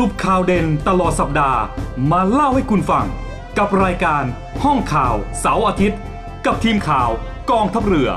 [0.00, 1.60] รุปข่าวเด่นตลอดสัปดาห์
[2.12, 3.06] มาเล่าให้คุณฟัง
[3.58, 4.24] กับรายการ
[4.64, 5.98] ห้องข่าวเสาร์อาทิตย์
[6.46, 7.10] กับทีมข่าว
[7.50, 8.08] กองทัพเรือ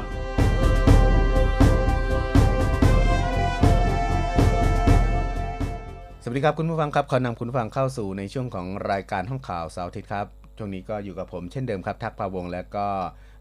[6.24, 10.26] สวัสดีครับคุณผู้ฟังครับ ขอนำคุณผู้ฟังเข้าสู่ในช่วงของรายการห้องข่าวเสาร์อาทิตย์ครับ
[10.58, 12.88] ช่วงนี้ก็อยู่กับผมเช่นเดิมครับทักพาวงและก็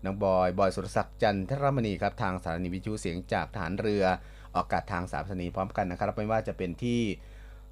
[0.04, 4.04] น้องบอย บอยสุรศักดิ์จันทรมณีครับทางสถานีวิทยุเสียงจากฐานเรือ
[4.54, 7.00] ออกอากาศทางสามสถานีพร้อมกันนะครับ ไม่ว่าจะเป็นที่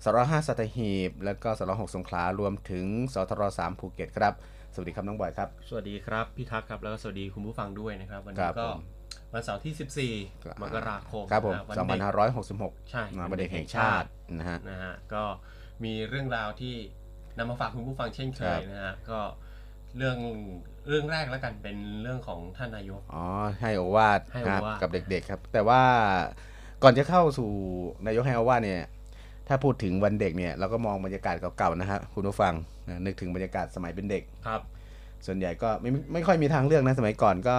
[0.04, 4.34] สรห้าสัตหีบ และก็สรหกสงขลารวมถึงสทรสามภูเก็ตครับ
[4.74, 8.80] สวัสดีครับน้องบอยครับ สวัสดีครับพี่ทักษ์ครับแล้วก็สวัสดีคุณผู้ฟังด้วยนะครับ วันครันี้บก็ผม
[9.32, 14.06] วันเสาร์ที่ 14 มกราคมครับผมนะวันสองพัเด็นกห้าร้อยหกสิบหกใช่วันเด็กแห่งชาติ
[14.38, 15.24] นะฮะนะฮะก็
[15.84, 16.74] มีเรื่องราวที่
[17.38, 19.20] นำมาฝากคุณผู้ฟังเช่นเคครัยบนะฮะก็
[19.96, 20.18] เรื่อง
[20.88, 23.24] เรื่องแรกแล้วกันเป็นเรื่องของท่านนายกอ๋อ
[23.60, 25.82] ให้โอวาทให้โอนะครับวาทกับเด็กๆครับ แต่ว่า
[26.82, 27.50] ก่อนจะเข้าสู่
[28.06, 28.82] นายกให้โอวาทเนี่ย
[29.50, 32.54] ถ้าพูดถึงวันเด็กเนี่ยเราก็มองบรรยากาศเก่าๆนะครับคุณผู้ฟัง
[32.88, 34.60] นะนึกถึงบรรยากาศสมัยเป็นเด็กครับ
[35.26, 37.56] ส่วนใหญ่ก็ไม่ไม่ค่อยมีทางเลือกนะสมัยก่อนก็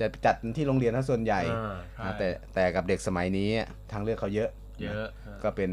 [0.00, 3.48] จะจัดที่โรงเรียนนะส่วนใหญ่อ่าใช่นะแต่แต่กับเด็กสมัยนี้
[3.92, 4.50] ทางเลือกเขาเยอะ
[4.80, 5.08] เยอะ
[5.44, 5.70] ก็เป็น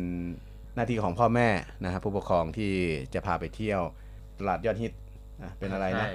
[0.76, 1.48] หน้าที่ของพ่อแม่
[1.84, 2.72] นะครับผู้ปกครองที่
[3.14, 3.82] จะพาไปเที่ยว
[4.40, 4.94] ตลาดยอดฮิต
[5.44, 6.14] นะเป็นอะไรนะใช่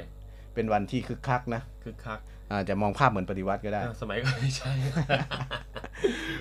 [0.54, 2.18] เป็นวันที่คึกคักนะคึกคัก
[2.50, 4.72] อาจจะมองภาพเหมือนปฏิวัติก็ได้อ่าสมัยก่อนไม่ใช่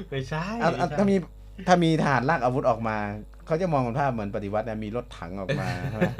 [0.09, 1.15] ไม่ใช่อะอะไใช่ถ้ามี
[1.67, 2.97] ถ้ามีทหารลากอาวุธออกมา
[3.45, 6.11] เขาจะมองภาพเหมือนปฏิวัตินะมีรถถังออกมาใช่ไหม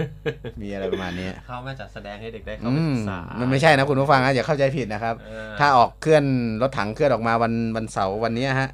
[0.62, 6.26] มีอะไรประมาณนี้เขามาจัดแสดงให้เด็กได้เข้าอืไปศึมกษามันไม่ใช่นะคุณผู้ฟังนะอย่าเข้าใจผิดนะครับเออถ้าออกเคลื่อน
[6.62, 8.70] รถถังเคลื่อนออกมาวันวันเสาร์วันนี้ฮะ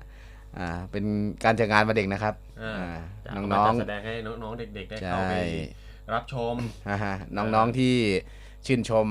[0.57, 1.06] อ่าเป็น
[1.44, 2.73] การจัดงานวันเด็กนะครับอ่า
[3.27, 4.13] อ่าจะน้มาองจัดๆแสดงให้
[4.44, 5.35] น้องๆเด็ก ๆ ได้ใช่เข้าไป
[6.13, 6.56] รับชม
[6.89, 7.95] อ่าฮะน้องๆที่
[8.65, 9.07] ชื่นชม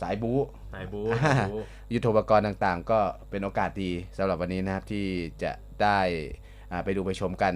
[0.00, 0.38] สายบู๊
[0.74, 1.58] สายบูอ่าสายบู
[1.92, 2.98] ยุทโธปกรณ์ต่างๆ ก็
[3.30, 5.06] เป็นโอกาสดีสำหรับวันนี้นะครับที่
[5.42, 5.52] จะ
[5.82, 6.45] ได้อ่า
[6.84, 7.54] ไปดูไปชมกัน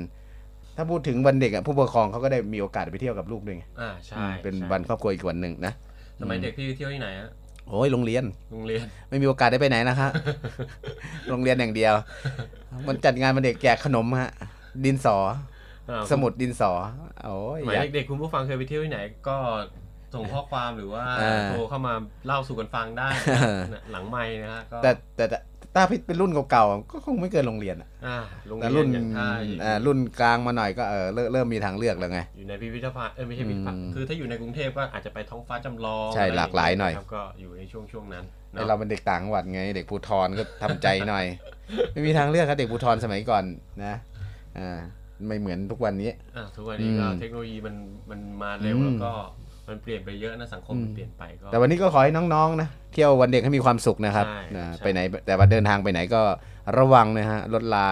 [0.77, 5.73] ถ้าพูดถึงวันเด็กอะผู้ปกครองเขาก็ได้มีโอกาสไปเที่ยวกับลูกด้วยไงอ่าใช่อืมเป็นใช่วันครอบครัวอีกวันหนึ่งนะ
[6.21, 7.31] สมัยเด็กพี่ไปเที่ยวที่ไหนฮะ
[7.69, 10.11] โอ้ยโรงเรียนโรงเรียน ไม่มีโอกาสได้ไปไหนนะครับ
[11.29, 11.95] โรงเรียนอย่างเดียว
[12.89, 14.31] มันจัดงานวันเด็กแจกขนมฮะ
[14.85, 15.17] ดินสอ
[15.91, 16.73] อ่าสมุดดินสอ
[17.25, 19.37] โอ้ยสมัยอยากเด็กๆคุณผู้ฟังเคยไปเที่ยวที่ไหน ก็
[20.15, 21.95] ส่งข้อความหรือว่าอ่าโทรเข้ามา
[22.27, 23.09] เล่าสู่กันฟังได้
[23.75, 25.39] นะหลังไม้นะฮะก็แต่แต่แต่
[25.75, 28.19] ถ้าเป็นรุ่นเก่าๆก็คงไม่เกินโรงเรียนอะอ่า
[28.49, 29.27] โรงแต่เรีรุ่ยนนอย่างถ้า
[29.65, 41.25] อ่ารุ่นกลางมาหน่อยก็เออเริ่มเริ่มมีทางเลือกแล้วไง อยู่ในพิพิธภัณฑ์เออไม่ใช่พิพิธภัณฑ์อืมคือถ้าอยู่ในกรุงเทพก็อาจจะไปท้องฟ้าจำลองใช่ะไรหลากหลายหน่อย ครับก็อยู่ในช่วงช่วงนั้นไอเราเป็นเด็กต่างจังหวัดไง เด็กภูทรก็ทำใจหน่อย
[41.93, 43.45] ไม่มีทางเลือกครับเด็กภูทรสมัยก่อน
[43.85, 43.95] นะ
[44.59, 44.79] อ่า
[45.27, 47.77] ไม่เหมือนทุกวันนี้ อะทุกวันนี้ก็อืมเทคโนโลยีมัน
[48.11, 49.13] มันมาเร็วอืมแล้วก็
[49.71, 56.23] มันเปลี่ยนไปเยอะนะสังคมมันเปลี่ยนไปก็แต่วันนี้ก็ขอให้น้องๆนะเที่ยววันเด็กให้มีความสุขนะครับใช่นะใช่ไปไหนแต่ว่าเดินทางไปไหนก็
[56.79, 57.87] ระวังนะฮะรถลา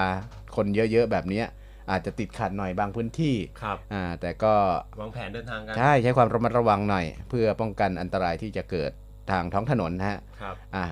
[0.57, 1.47] คนเยอะๆแบบเนี้ย
[1.91, 4.55] อาจจะติดขัดหน่อยบางพื้นที่ครับอ่าแต่ก็
[5.01, 8.91] วางแผนเดินทางกันใช่ใช้ความระมัดระวังหน่อย เพื่อป้องกันอันตรายที่จะเกิด
[9.31, 10.85] ทางท้องถนนนะฮะครับอ่า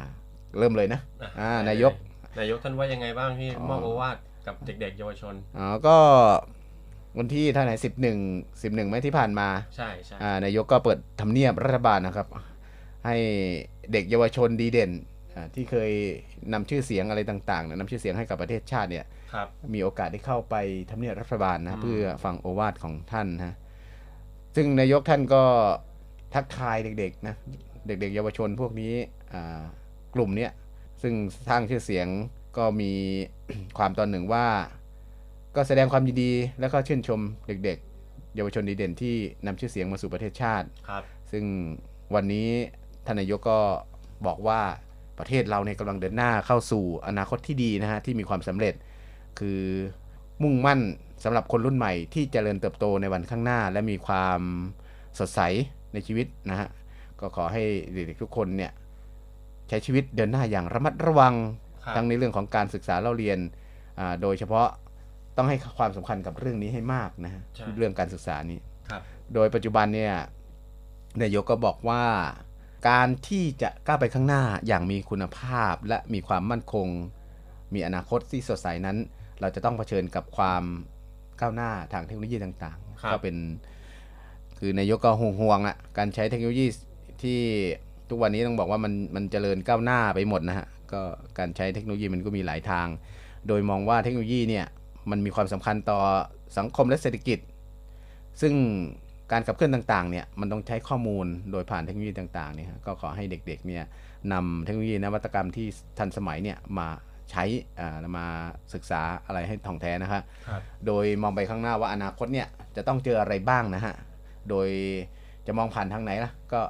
[0.58, 1.92] เริ่มเลยนะอะอ่าได้นายก
[2.40, 4.16] นายกท่านว่ายังไงบ้างที่อ๋อมอบโอวาท
[4.46, 5.96] กับเด็กๆเยาวชนอ๋อก็
[7.18, 8.18] วันที่เท่าไหร่สิบหนึ่ง
[8.62, 12.26] สิบหนึ่งไหมที่ผ่านมาใช่ใช่อ่านายกก็เปิดทำเนียบรัฐบาลนะครับ
[13.06, 13.16] ให้
[13.92, 14.90] เด็กเยาวชนดีเด่น
[15.34, 15.90] อ่าที่เคย
[16.52, 19.04] นำชื่อเสียงอะไรต่างๆเนี่ยนำชื่อเสียงให้กับประเทศชาติเนี่ย
[19.34, 20.54] ครับมีโอกาสได้เข้าไป
[20.90, 23.56] ทำเนียบรัฐบาลอืนะมเพื่อฟังโอวาทของท่านนะ
[24.56, 25.42] ซึ่งนายกท่านก็
[26.34, 27.34] ทักทายเด็กๆนะ
[27.86, 28.92] เด็กๆ เยาวชนพวกนี้
[29.32, 29.62] อ่า
[30.14, 30.50] กลุ่มเนี้ย
[31.02, 31.14] ซึ่ง
[31.48, 32.06] สร้างชื่อเสียง
[32.56, 32.92] ก็มี
[33.78, 34.46] ความตอนหนึ่งว่า
[35.56, 39.14] ก็แสดงความยินดีแล้วก็ชื่นชมเด็กๆ เยาวชนดีเด่นที่
[39.46, 41.44] นำชื่อเสียงมาสู่ประเทศชาติครับ ซึ่ง
[42.14, 42.48] วันนี้
[43.06, 43.58] ท่านนายกก็
[44.26, 44.60] บอกว่า
[45.18, 48.74] ประเทศเราเนี่ยกำลังเดินหน้าเข้าสู่อนาคตที่ดีนะฮะที่มีความสำเร็จ
[49.38, 49.60] คือ
[50.42, 50.80] มุ่งมั่น
[51.24, 54.40] สำหรับคนรุ่นใหม่ที่เจริญเติบโตในวันข้างหน้า และมีความ
[55.18, 55.40] สดใส
[55.92, 56.68] ในชีวิตนะฮะ
[57.20, 57.62] ก็ขอให้
[57.92, 58.72] เด็กๆทุกคนเนี่ย
[59.68, 61.34] ใช้ชีวิตเดินหน้าอย่างระมัดระวัง
[61.84, 63.38] ครับทั้งในเรื่องของการศึกษาเล่าเรียน
[63.98, 64.68] อ่าโดยเฉพาะ
[65.36, 68.58] ต้องให้ความสำคัญกับเรื่องนี้ให้มากนะฮะใช่เรื่องการศึกษานี้
[68.90, 69.02] ครับ
[69.34, 70.14] โดยปัจจุบันเนี่ย
[71.22, 72.04] นายกก็บอกว่า
[72.88, 76.88] การที่จะก้าวไปข้างหน้าอย่างมีคุณภาพและมีความมั่นคง
[77.74, 78.96] มีอนาคตที่สดใสนั้น
[79.40, 80.62] เราจะต้องเผชิญกับความ
[81.40, 83.36] ก้าวหน้าทางเทคโนโลยีต่างครับๆก็เป็น
[84.58, 85.10] คือนายกก็
[85.40, 86.66] ห่วงๆอะการใช้เทคโนโลยี
[87.22, 87.40] ที่
[88.08, 91.00] ทุกวันนี้ต้องบอกว่ามันมันเจริญก้าวหน้าไปหมดนะฮะก็
[91.38, 92.86] การใช้เทคโนโลยีมันก็มีหลายทาง
[93.48, 94.66] โดยมองว่าเทคโนโลยีเนี่ย
[95.10, 95.98] มันมีความสำคัญต่อ
[96.58, 97.38] สังคมและเศรษฐกิจ
[98.40, 98.54] ซึ่ง
[99.32, 103.84] การขับเคลื่อนต่างๆเนี่ยมันต้องใช้ข้อมูลโดยผ่านเทคโนโลยีต่างๆเนี่ยฮะก็ขอให้เด็กๆเนี่ย
[104.32, 105.66] นำเทคโนโลยีนวัตกรรมที่
[105.98, 106.88] ทันสมัยเนี่ยมา
[107.30, 107.44] ใช้
[107.80, 108.26] อ่ามา
[108.74, 113.94] ศึกษาอะไรให้ท่องแท้นะฮะครับโดยมองไปข้างหน้าว่าอนาคตเนี่ยจะต้องเจออะไรบ้างนะฮะ
[114.50, 114.68] โดย
[115.46, 116.60] จะมองผ่านทางไหนล่ะ ก็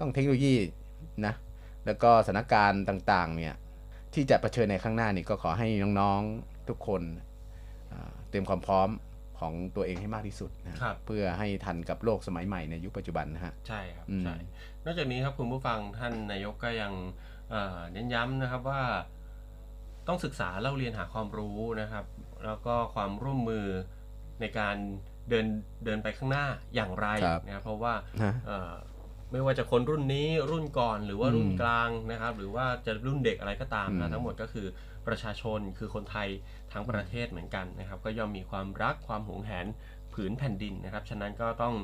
[0.00, 0.54] ต้องเทคโนโลยี
[1.26, 1.34] นะ
[1.86, 3.54] แล้วก็สถานการณ์ต่างๆเนี่ย
[4.14, 5.68] ที่จะเผชิญในข้างหน้านี่ก็ขอให้
[6.00, 8.88] น้องๆทุกคนอ่าเตรียมความพร้อม
[9.40, 14.36] ของตัวเองให้มากที่สุดนะครับเพื่อให้ทันกับโลกสมัยใหม่ในยุคปัจจุบันนะฮะใช่ครับอืมใช่
[14.84, 16.92] นอกจากนี้ครับคุณผู้ฟังท่านนายกก็ยัง
[17.50, 18.82] เอ่อเน้นย้ำนะครับว่า
[20.08, 22.04] ต้องศึกษาเล่าเรียนหาความรู้นะครับ
[22.44, 23.66] แล้วก็ความร่วมมือ
[24.40, 24.76] ในการ
[25.28, 25.46] เดิน
[25.84, 28.74] เดินไปข้างหน้าอย่างไรครับนะครับเพราะว่าฮะเอ่อ
[29.32, 34.66] ไม่ว่าจะคนรุ่นนี้รุ่นก่อนหรือว่ารุ่นอืมกลางนะครับ หรือว่าจะรุ่นเด็กอะไรก็ตามอืนะมทั้งหมดก็คือ
[35.06, 36.28] ประชาชนคือคนไทย
[36.74, 39.66] ทั้งประเทศเหมือนกันนะครับ ก็ย่อมมีความรักความหวงแหน
[40.12, 41.74] ผืนแผ่นดินนะครับ ฉะนั้นก็ต้อง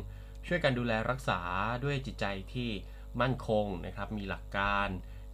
[0.46, 1.40] ช่วยกันดูแลรักษา
[1.84, 2.70] ด้วยจิตใจที่
[3.20, 4.88] มั่นคงนะครับ มีหลักการ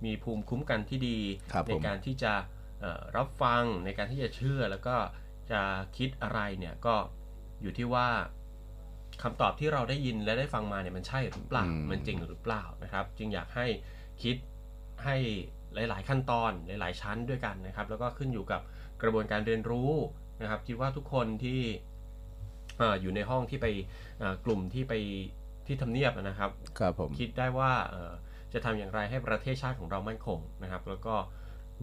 [0.04, 1.18] มีภูมิคุ้มกันที่ดี
[1.52, 2.32] ครับในผมการที่จะ
[2.80, 4.96] เอ่อรับฟังในการที่จะเชื่อแล้วก็
[5.50, 5.60] จะ
[5.96, 6.94] คิดอะไรเนี่ยก็
[7.62, 8.08] อยู่ที่ว่า
[9.22, 13.66] คำตอบที่เราได้ยินและได้ฟังมาเนี่ยมันใช่หรือเปล่าอืมมันจริงหรือเปล่านะครับ จึงอยากให้
[14.22, 14.36] คิด
[15.04, 15.16] ให้
[15.74, 18.60] หลาย ๆ ขั้นตอนหลาย ๆ ชั้นด้วยกันนะครับ แล้วก็ขึ้นอยู่กับ
[19.02, 19.90] กระบวนการเรียนรู้
[20.42, 21.60] นะครับ คิดว่าทุกคนที่
[22.78, 23.66] เอ่ออยู่ในห้องที่ไป
[24.18, 24.94] เอ่อกลุ่มที่ไป
[25.66, 28.12] ที่ทำเนียบนะครับครับผมคิดได้ว่าเอ่อ
[28.52, 31.14] จะทำอย่างไรให้ประเทศชาติของเรามั่นคงนะครับ แล้วก็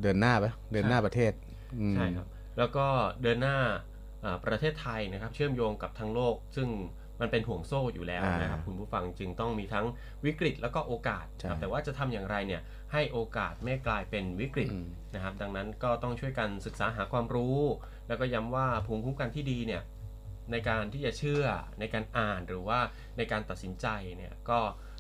[0.02, 1.32] เดินหน้าปะเดินหน้าประเทศ
[1.80, 2.28] อืมใช่ครับ
[2.58, 2.86] แล้วก็
[3.24, 3.58] เดินหน้า
[4.22, 6.70] เอ่อประเทศไทยนะครับ เชื่อมโยงกับทั้งโลก ซึ่ง
[7.22, 9.86] มันเป็นห่วงโซ่อยู่แล้วนะครับอ่าคุณผู้ฟังจึงต้องมีทั้ง
[10.26, 12.62] วิกฤตแล้วก็โอกาสนะครับใช่แต่ว่าจะทำอย่างไรเนี่ย
[12.94, 17.60] ให้โอกาสไม่กลายเป็นวิกฤตอืมนะครับ ดังนั้นก็ต้องช่วยกันศึกษาหาความรู้
[18.08, 19.82] แล้วก็ย้ำว่าภูมิคุ้มกันที่ดีเนี่ย
[20.52, 21.46] ในการที่จะเชื่อ
[21.80, 22.80] ในการอ่านหรือว่า
[23.18, 24.60] ในการตัดสินใจเนี่ยก็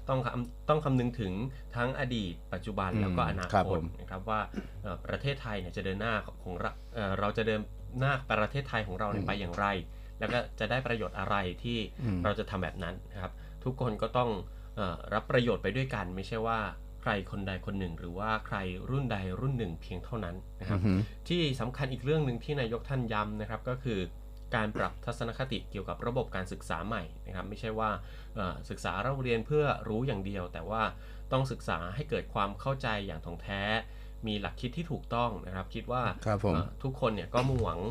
[0.09, 1.33] ต้องคำต้องคำนึงถึง
[1.75, 4.41] ทั้งอดีต ปัจจุบันอืมแล้วก็อนาครับคผตมนะครับว่า
[4.81, 7.61] เอ่อประเทศไทยเนี่ยจะเดินหน้าของเราเอ่อเราจะเดิน
[7.99, 9.65] หน้าประเทศไทยของเราเนี่ยอืมไปอย่างไร
[10.19, 13.31] แล้วก็จะได้ประโยชน์อะไรที่อืมเราจะทำแบบนั้นนะครับ
[13.63, 14.29] ทุกคนก็ต้อง
[14.75, 16.59] เออรับประโยชน์ไปด้วยกัน ไม่ใช่ว่า
[17.03, 18.57] ใครคนใดคนหนึ่ง หรือว่าใคร
[18.89, 23.99] รุ่นใดรุ่นหนึ่งเพียงเท่านั้นนะครับอือหือที่สำคัญอีกเรื่องหนึ่งที่นายกท่านย้ำนะครับก็คือ
[24.55, 27.89] การปรับทัศนคติเกี่ยวกับระบบการศึกษาใหม่นะครับ ไม่ใช่ว่า
[28.35, 30.83] เอ่อศึกษาเราเรียนเพื่อรู้อย่างเดียว แต่ว่า
[31.31, 33.61] ต้องศึกษาให้เกิดความเข้าใจอย่างถ่องแท้
[34.27, 37.81] มีหลักคิดที่ถูกต้องนะครับ คิดว่าครับผมเอ่อทุกคนเนี่ยก็มุ่งหวัง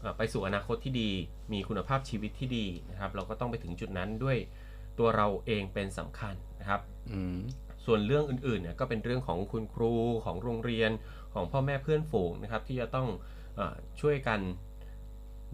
[0.00, 1.10] เอ่อไปสู่อนาคตที่ดี
[1.52, 4.38] มีคุณภาพชีวิตที่ดีนะครับ เราก็ต้องไปถึงจุดนั้นด้วย
[4.98, 6.80] ตัวเราเองเป็นสำคัญนะครับ
[7.12, 7.38] อืม
[7.86, 10.90] ส่วนเรื่องอื่นๆเนี่ยก็เป็นเรื่องของคุณครูของโรงเรียน
[11.34, 13.08] ของพ่อแม่เพื่อนฝูงนะครับที่จะต้อง
[13.56, 14.40] เออช่วยกัน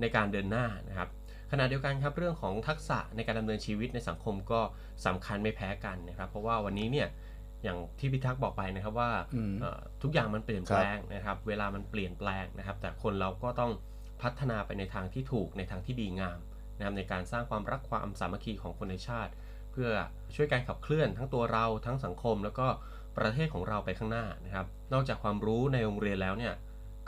[0.00, 1.08] ในการเดินหน้านะครับ
[1.52, 4.60] ขณะเดียวกันครับเรื่องของทักษะในการดำเนินชีวิตในสังคมก็
[5.06, 7.08] สำคัญไม่แพ้กันนะครับเพราะว่าวันนี้เนี่ย
[7.64, 13.72] อย่างที่พิทักษ์บอกไปนะครับว่าอืมเอ่อทุกอย่างมันเปลี่ยนแปลงนะครับ เวลามันเปลี่ยนแปลงนะครับ แต่คนเราก็ต้อง
[14.22, 16.38] พัฒนาไปในทางที่ถูกในทางที่ดีงาม
[16.78, 19.32] นะครับในการสร้างความรักความสามัคคีของคนในชาติ
[19.72, 19.90] เพื่อ
[20.34, 22.66] ช่วยการขับเคลื่อนทั้งตัวเราทั้งสังคม แล้วก็
[23.18, 26.54] ประเทศของเราไปข้างหน้านะครับ นอกจากความรู้ในโรงเรียนแล้วเนี่ย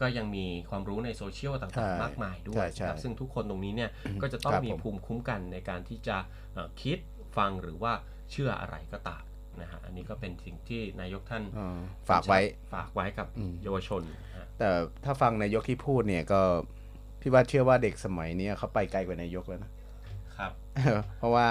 [0.00, 3.90] ก็ยังมีความรู้ในโซเชียลใช่ต่างๆ มากมายด้วใช่ยใช่นะครับซึ่งทุกคนตรงนี้เนี่ย
[4.22, 6.16] ก็จะต้อคงรับมีผมภูมิคุ้มกันในการที่จะ
[6.52, 6.98] เอ่อคิด
[7.36, 7.92] ฟังหรือว่า
[8.30, 9.22] เชื่ออะไรก็ตาม
[9.60, 12.40] นะฮะอันนี้ก็เป็นสิ่งที่นายกท่านอ่าฝากไว้
[12.72, 14.02] ฝากไว้กับอืมเยาวชน
[14.32, 14.68] นะฮะแต่
[15.04, 16.40] ถ้าฟังนายกที่พูดเนี่ยก็
[17.20, 19.70] พี่ว่าเชื่อว่าเด็กสมัยเนี้ยเขาไปไกลกว่านายกแล้วนะ
[20.36, 20.52] ครับ
[21.18, 21.48] เพราะว่า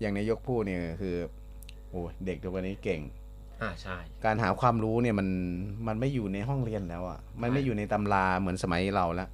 [0.00, 1.16] อย่างนายกพูดเนี่ยคือ
[1.90, 3.00] โอ้ยเด็กทุกวันนี้เก่ง
[3.62, 5.28] อ่าใช่ การหาความรู้เนี่ยมัน
[5.88, 9.28] มันไม่อยู่ในห้องเรียนแล้วอะ่ะ มันไม่อยู่ในตำราเหมือนสมัยเราแล้ว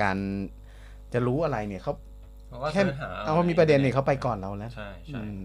[0.00, 0.16] การ
[1.12, 1.92] จะรู้อะไรเนี่ยเขา
[2.48, 5.38] เพราะว่าแค่เสิร์ชหเอาว่ามีประเด็นเนี่ยเขาไปก่อนเราแล้วใช่ใช่อืม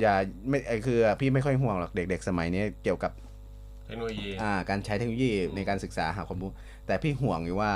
[0.00, 0.14] อย่า
[0.48, 3.12] ไม่ไอคือพี่ไม่ค่อยห่วงหรอกเด็ก ๆ สมัยนี้เกี่ยวกับ
[3.86, 6.50] เทคโนโลยีอ่าการใช้เทคโนโลยีในการศึกษาหาความรู้
[6.86, 7.72] แต่พี่ห่วงอยู่ว่า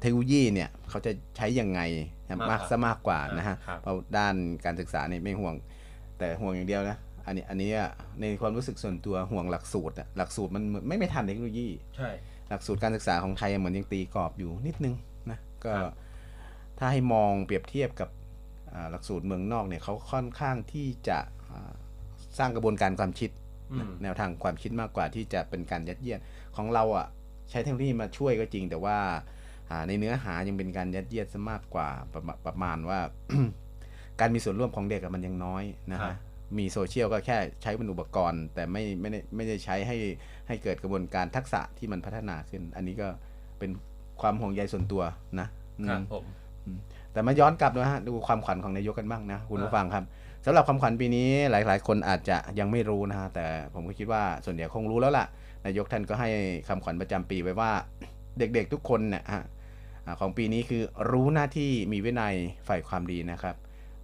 [0.00, 1.80] เทคโนโลยีเนี่ยเขาจะใช้ยังไง
[2.50, 5.54] มากซะมากกว่านะฮะครับเพราะด้านการศึกษาเนี่ยไม่ห่วง
[6.18, 7.90] แต่ห่วงอย่างเดียวนะอันนี้อันนี้อะ
[8.20, 12.10] ในความรู้สึกส่วนตัวห่วงหลักสูตรอะหลักสูตรมันไม่ไม่ทันเทคโนโลยีใช่
[12.48, 14.94] หลักสูตรการศึกษาของไทยเหมือนยังตีกรอบอยู่นิดนึง
[15.30, 15.94] นะก็ครับ
[16.78, 18.08] ถ้าให้มองเปรียบเทียบกับ
[18.72, 21.18] อ่าหลักสูตรเมืองนอกเนี่ยเขาค่อนข้างที่จะ
[21.50, 21.72] อ่า
[22.38, 23.30] สร้างกระบวนการความคิด
[23.72, 26.20] อืมแนวทางความคิดมากกว่าที่จะเป็นการยัดเยียด
[26.56, 27.06] ของเราอะ
[27.50, 29.18] ใช้เทคโนโลยีมาช่วยก็จริง แต่ว่าอ่า
[29.88, 32.98] ในเนื้อหายังเป็นการยัดเยียดซะมากกว่าประมาณประมาณว่า
[34.20, 36.16] การมีส่วนร่วมของเด็กอะมันยังน้อยนะครัฮะบ
[36.58, 39.96] มีโซเชียลก็แค่ใช้เป็นอุปกรณ์ แต่ไม่ไม่ได้ไม่ได้ใช้ให้
[40.48, 43.08] ให้เกิดกระบวนการทักษะที่มันพัฒนาขึ้น อันนี้ก็
[43.58, 43.70] เป็น
[44.20, 45.02] ความห่วงใยส่วนตัว
[45.40, 45.48] นะ
[45.80, 46.24] อืมครับผม
[47.12, 50.04] แต่มาย้อนกลับนะฮะดูความขวัญของนายกกันบ้างนะคุณผู้ฟังครับ
[50.44, 55.26] สำหรับความขวัญปีนี้หลาย ๆ คนอาจจะยังไม่รู้นะฮะแต่ผมก็คิดว่าส่วนใหญ่คงรู้แล้วล่ะ
[55.66, 56.28] นายกท่านก็ให้
[56.68, 57.70] คำขวัญประจำปีไว้ว่า
[58.38, 59.42] เด็กๆทุกคนเนี่ยฮะอ่า
[60.20, 62.34] ของปีนี้คือรู้หน้าที่มีวินัย
[62.66, 63.56] ใฝ่ความดีนะครับ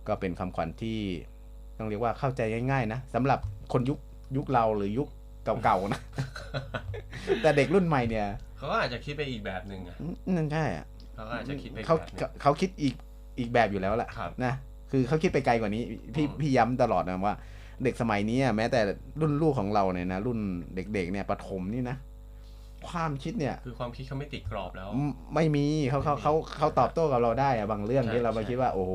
[0.08, 0.98] ก็เป็นคำขวัญที่
[1.78, 3.38] ต้องเรียกว่าเข้าใจง่ายๆนะสำหรับ
[3.72, 3.98] คนยุค
[4.36, 5.08] ยุคเราหรือยุค
[5.62, 6.00] เก่าๆนะ
[7.42, 8.26] แต่เด็กรุ่นใหม่เนี่ย
[8.56, 12.94] เขาก็อาจจะคิดไปอีกแบบหนึ่งอะอืมนั่นใช่อะเขาก็อาจจะคิดไปอีกเขาแบบหนึ่งเขาเขาคิดอีก
[13.38, 14.52] อีกแบบอยู่แล้วแหละครับนะ
[14.90, 15.82] คือเขาคิดไปไกลกว่านี้
[16.14, 17.36] พี่อืมพี่ย้ำตลอดนะว่า
[17.84, 18.80] เด็กสมัยนี้อะแม้แต่
[19.20, 20.38] รุ่นลูกของเราเนี่ยนะรุ่น
[20.74, 21.96] เด็กๆเนี่ยประถมนี่นะ
[22.92, 28.92] ความคิดเนี่ย คือความคิดเขาไม่ติดกรอบแล้วไม่ไม่มีเขาเขาเขาเขาตอบโต้กับเราได้อะบางเรื่องใช่ที่เราไปใช่คิดว่าโอ้โห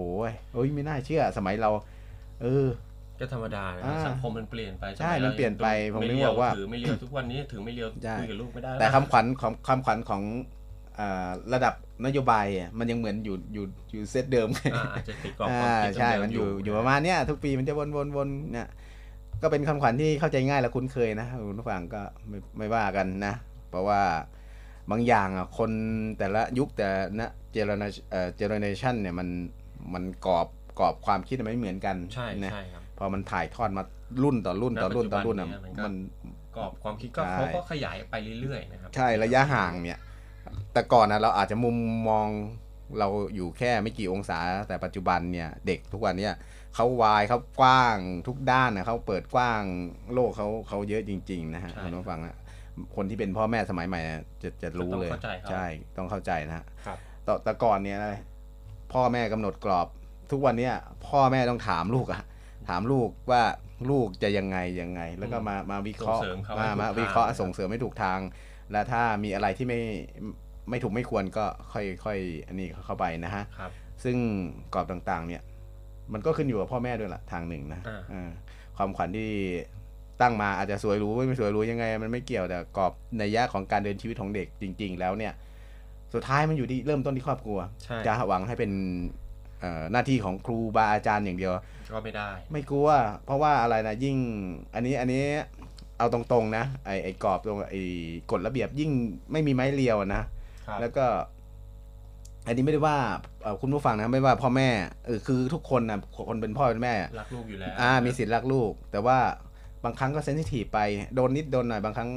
[0.53, 1.69] เอ้ยไม่น่าเชื่อสมัยเรา
[2.41, 2.67] เออ
[3.21, 10.21] ก็ธรรมดานะอ่าสังคมมันเปลี่ยนไปใช่สยมันเปลี่ยนไปราผมถึงไเลี้ยบอกว่าถือไม่เลี้ยวทุกวันนี้ถือไม่เลี้ยวใช่คุยกับลูกไม่ได้ แต่ล้วคำขวัญของคำขวัญของ
[10.99, 11.73] อ่าระดับ
[12.05, 18.67] นโยบายอะมันยังเหมือนอยู่อยู่อยู่เซตเดิมอ่าอาจจะติดกรอบความอ่าคิดใช่เดิๆมันอยู่อยู่ประมาณเนี้ยทุกปีมันจะวนวนวนเนี่ย
[19.41, 23.33] ก็เป็นคำขวัญที่เข้าใจง่ายและคุ้นเคยนะคุณผู้ฟังก็ไม่ไม่ว่ากันนะ
[23.71, 24.01] เพราะว่า
[24.91, 25.71] บางอย่างอะคน
[26.17, 26.87] แต่ละยุคแต่
[27.19, 29.27] ละเจเนอเรเอ่อเจเนอเรชันเนี่ยมัน
[29.93, 30.47] มันกรอบ
[30.79, 33.83] กรอบความคิดมันไม่เหมือนกันใช่นะใช่ครับพอมันถ่ายทอดมา
[34.23, 35.93] รุ่นต่อรุ่นต่อรุ่นต่อรุ่นอะณปัจจุบันเนี่ยมันก็มัน
[36.55, 39.99] กรอบความคิดก็ใช่เขาก็ขยายไปเรื่อยๆนะครับใช่ระยะห่างเนี่ย
[40.73, 41.77] แต่ก่อนนะเราอาจจะมุม
[42.09, 42.27] มอง
[42.99, 44.37] เราอยู่แค่ไม่กี่องศา
[44.67, 46.33] แต่ปัจจุบันเนี่ยเด็กทุกวันเนี่ย
[46.75, 47.97] เขาวายเขากว้าง
[48.27, 49.61] ทุกด้านนะเขาเปิดกว้าง
[50.13, 52.35] โลกเขาเขาเยอะจริง ๆ นะฮะใช่คุณผู้ฟังนะ
[52.95, 55.65] คนที่เป็นพ่อแม่สมัยใหม่นะจะจะรู้เลยต้องเข้าใจเขาใช่
[55.97, 58.15] ต้องเข้าใจนะฮะครับแต่แต่ก่อนเนี่ยนะ
[58.93, 59.87] พ่อแม่กำหนดกรอบ
[60.31, 60.73] ทุกวันเนี้ย
[61.07, 62.21] พ่อแม่ต้องถามลูกอะ
[62.69, 63.43] ถามลูกว่า
[63.89, 68.19] ลูกจะยังไงยังไง แล้วก็มามาวิเคราะห์ส่งเสริมเขามาให้ถูกมาทางวิเคราะห์ส่งเสริมให้ถูกทาง
[68.71, 69.81] และถ้ามีอะไรที่ไม่
[70.69, 73.71] ไม่ถูกไม่ควรก็ค่อยค่อยอันนี้เข้าไปนะฮะครับ
[74.03, 74.17] ซึ่ง
[74.73, 75.41] กรอบต่างๆ เนี่ย
[76.13, 78.29] มันก็ขึ้นอยู่กับพ่อแม่ด้วยล่ะทางหนึ่งนะอ่าเออ
[78.77, 79.31] ความขวัญที่
[80.21, 85.33] ตั้งมาอาจจะสวยหรู้ไม่สวยหรู้ยังไง มันไม่เกี่ยวแต่กรอบในยะของการเดินชีวิตของเด็กจริง ๆ แล้วเนี่ย
[86.13, 88.71] สุดท้ายมันอยู่ที่เริ่มต้นที่ครอบครัวใช่จะหวังให้เป็น
[89.59, 91.51] เอ่อหน้าที่ของครูบาอาจารย์อย่างเดียว
[91.93, 92.89] ก็ไม่ได้ ไม่กลัว
[93.25, 94.17] เพราะว่าอะไรนะยิ่ง
[94.75, 95.23] อันนี้อันนี้
[95.97, 97.75] เอาตรงๆนะไอไอกรอบตรงไอ
[98.31, 98.91] กฎระเบียบยิ่ง
[99.31, 100.23] ไม่มีไม้เรียวนะ
[100.67, 101.05] ครับแล้วก็
[102.47, 102.97] อันนี้ไม่ได้ว่า
[103.43, 104.69] เอ่อคุณผู้ฟังนะไม่ว่าพ่อแม่
[105.05, 105.97] เออคือทุกคนนะ
[106.29, 109.17] คนเป็นพ่อเป็นแม่รักลูกอยู่แล้ว อ่า มีสิทธิ์รักลูก แต่ว่า
[109.83, 110.79] บางครั้งก็เซนซิทีฟไป
[111.15, 112.09] โดนนิดโดนหน่อยบางครั้ง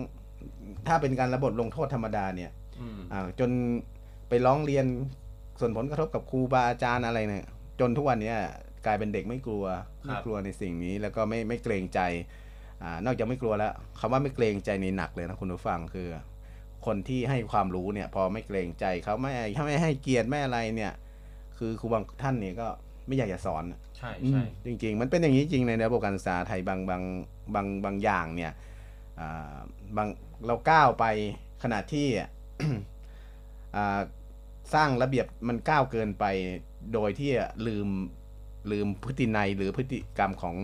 [0.86, 3.50] ถ้าเป็นการระบทลงโทษธรรมดาเนี่ยอืมอ่าจน
[4.28, 4.86] ไปร้องเรียน
[5.60, 7.46] ส่วนผลกระทบกับครูบาอาจารย์อะไรเนี่ย
[7.80, 8.36] จนทุกวันเนี้ย
[8.86, 9.64] กลายเป็นเด็กไม่กลัว
[10.06, 12.00] ไม่กลัวในสิ่งนี้ แล้วก็ไม่ไม่เกรงใจ
[12.82, 16.08] อ่านอกจากไม่กลัวแล้วคำว่าไม่เกรงใจนี่หนักเลยนะคุณผู้ฟังคือ
[16.86, 20.92] คนที่ให้ความรู้เนี่ย พอไม่เกรงใจเขาไม่ถ้าไม่ให้เกียรติไม่อะไรเนี่ย
[21.58, 22.68] คือครูบางท่านเนี่ยก็
[23.06, 27.02] ไม่อยากจะสอนใช่อืใช่มจริง ๆ มันเป็นอย่างนี้จริงในระบบการศึกษาไทยบางบาง
[27.54, 28.52] บางบางอย่างเนี่ย
[29.20, 29.56] อ่า
[29.96, 30.08] บาง
[30.46, 31.04] เราก้าวไป
[31.62, 32.08] ขนาดที่
[33.76, 34.00] อ่า
[34.74, 36.24] สร้างระเบียบมันก้าวเกินไป
[36.94, 37.30] โดยที่
[37.66, 37.88] ลืม
[38.70, 40.56] ลืมพฤตินัยหรือพฤติกรรมของ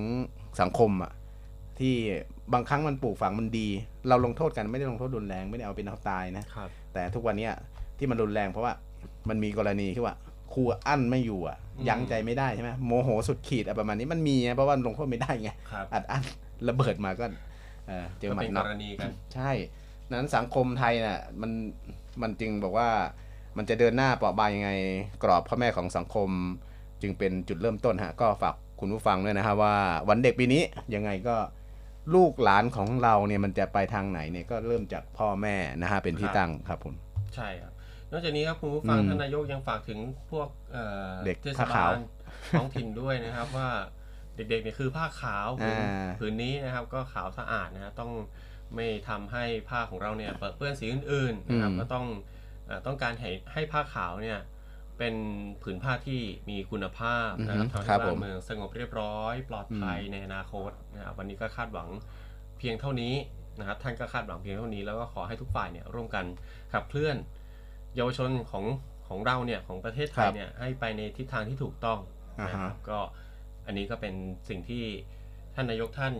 [0.60, 1.12] สังคมอะ
[1.78, 1.94] ที่
[2.52, 3.68] บางครั้งมันปลูกฝังมันดี
[4.08, 7.52] เราลงโทษกันไม่ได้ลงโทษรุนแรงไม่ได้เอาเป็นเอาตายนะครับแต่ทุกวันเนี้ย
[7.98, 8.72] ที่มันรุนแรงเพราะว่า
[9.28, 10.14] มันมีกรณีที่ว่า
[10.52, 16.24] ครูอั้นไม่อยู่อะอืม ยั้งใจไม่ได้ใช่ไหมโมโหสุดขีดอะประมาณนี้มันมีไงเพราะว่าลงโทษไม่ได้ไงครับอัดอั้น
[16.68, 17.24] ระเบิดมาก็
[17.86, 19.50] เออเจอก็หมัดเป็นน็กอกรณีกันใช่
[20.12, 21.50] นั้นสังคมไทยน่ะมัน
[22.22, 22.88] มันจึงบอกว่า
[23.56, 24.70] มันจะเดินหน้าเปราะบางยังไง
[25.22, 26.28] กรอบพ่อแม่ของสังคม
[27.02, 29.74] จึงเป็นจุดเริ่มต้นฮะก็ฝากคุณผู้ฟังด้วยนะฮะว่า
[30.08, 30.62] วันเด็กปีนี้
[30.94, 31.36] ยังไงก็
[32.14, 36.94] ลูกหลานของเราเนี่ยมันจะไปทางไหนเนี่ยก็เริ่มจากพ่อแม่นะฮะเป็นที่ครับตั้งครับผม
[37.34, 37.69] ใช่ครับ
[38.12, 39.98] นอกจากนี้ครับคุณผู้ฟังอืมท่านนายกยังฝากถึง
[40.30, 41.98] พวกเอ่อเด็กเทศผ้าบาขาวล
[42.58, 43.70] ท้องถิ่นด้วยนะครับว่า
[44.36, 48.12] เด็กๆเนี่ยคือผ้าขาวผืนอ่าผืนนี้นะครับ ก็ขาวสะอาดนะฮะต้อง
[48.74, 52.06] ไม่ทำให้ผ้าของเราเนี่ยเปื้อนสีอื่นๆนะครับก็ต้อง
[52.66, 54.38] เอ่อต้องการให้ให้ผ้าขาวเนี่ย
[54.98, 55.14] เป็น
[55.62, 61.88] ผืนผ้าที่มีคุณภาพนะครับอือฮึทำครัให้บผมบ้านเมืองสงบเรียบร้อย ปลอดภัยในอนาคตนะครับวันนี้ก็คาดหวัง
[62.58, 63.14] เพียงเท่านี้
[63.58, 66.24] นะครับท่านก็คาดหวังเพียงเท่านี้แล้วก็ขอให้ทุกฝ่ายเนี่ยร่วมกัน
[66.72, 67.16] ขับเคลื่อน
[67.96, 68.64] เยาวชนของ
[69.08, 71.98] ของเราเนี่ยของประเทศไทครัยบเนี่ยให้ไปในทิศทางที่ถูกต้อง
[72.40, 72.98] อ่านะฮะครับก็
[73.66, 74.14] อันนี้ก็เป็น
[74.48, 74.84] สิ่งที่
[75.54, 76.14] ท่านนายกท่าน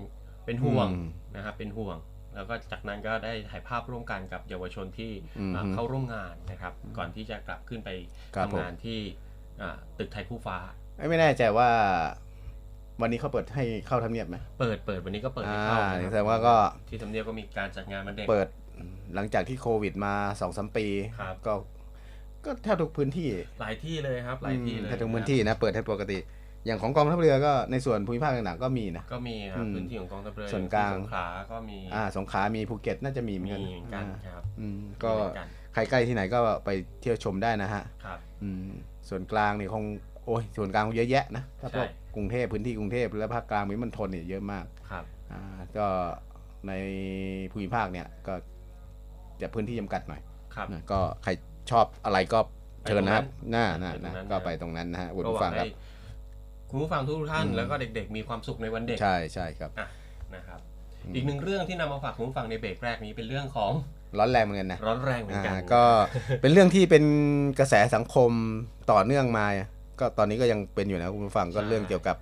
[0.44, 1.96] เป็นห่วงอืมนะครับเป็นห่วง
[2.35, 7.90] แล้วก็จากนั้นก็ได้ถ่ายภาพร่วมกันกับเยาวชนที่อืมอ่าเข้าร่วมงานนะครับ ก่อนที่จะกลับขึ้นไป
[8.37, 8.98] ครับผมทำงานที่
[9.61, 10.59] อ่าตึกไทยคู่ฟ้า
[11.09, 11.70] ไม่แน่ใจว่า
[13.00, 16.54] วันนี้เขาเปิดให้เข้าทำเนียบไหมเปิดเปิดวันนี้ก็เปิดให้อ่าเข้านะแสคดรับงว่าก็
[16.88, 18.48] ที่ทำเนียบก็มีการจัดงานวันเด็กเปิด
[19.14, 20.87] หลังจากที่โควิดมาสองสามปี
[21.21, 21.55] ครับ ก็
[22.45, 23.29] ก็แทบทุกพื้นที่
[23.61, 26.19] หลายที่เลยครับ หลายที่เลยแทบทุกพื้นที่นะ เปิดให้ปกติ
[26.66, 38.71] อย่างของกองทัพเรือก็ในส่วนภูมิภาคต่างๆก็มีนะ ก็มีครับอืมพื้นที่ของกองทัพเรือส่วนกลางที่สงขลาก็มี อ่า สงขลามีภูเก็ตน่าจะมีเหมือนมีกันเหมือนกันอ่าครับอืมก็มีเหมือนกันใครใกล้ที่ไหนก็ไปเที่ยวชมได้นะฮะ ครับ อืม
[39.09, 39.85] ส่วนกลางนี่คง
[40.25, 45.43] โอ้ยส่วนกลางคงเยอะแยะนะถ้าพวกใช่กรุงเทพพื้นที่กรุงเทพและภาคกลางมีมันทนเนี่ยเยอะมากครับอ่า
[45.77, 45.87] ก็
[46.69, 46.73] ใน
[47.53, 48.35] ภูมิภาคเนี่ยก็
[49.42, 50.20] จะพื้นที่จำกัดหน่อย
[50.55, 51.31] ครับ นะก็ใคร
[51.70, 52.38] ชอบอะไรก็
[52.87, 55.68] เชิญนะครับไปตรงน่านั้นน่าไปตรงนั้นนะก็ไปตรงนั้นนะฮะคุณก็หผู้วัฟังงครัให้บ
[56.70, 59.87] คุณผู้ฟังทุกท่านอืม แล้วก็เด็กๆ มีความสุขในวันเด็กใช่ใช่ครับ อะ
[60.35, 60.61] นะครับ
[61.14, 63.72] อีกหนึ่งเรื่องที่นำมาฝากคุณผู้ฟังในเบรกแรกนี้เป็นเรื่องของ
[64.18, 65.83] ร้อนแรงเหมือนกันนะ ร้อนแรงเหมือนกัน อ่าก็
[66.40, 67.05] เป็นเรื่องที่เป็น
[67.59, 68.31] กระแสสังคม
[68.90, 69.46] ต่อเนื่องมา
[70.00, 72.16] ก็ตอนนี้ก็ยังเป็นอยู่นะคุณผู้ฟังก็เรื่องเกี่ยวกับ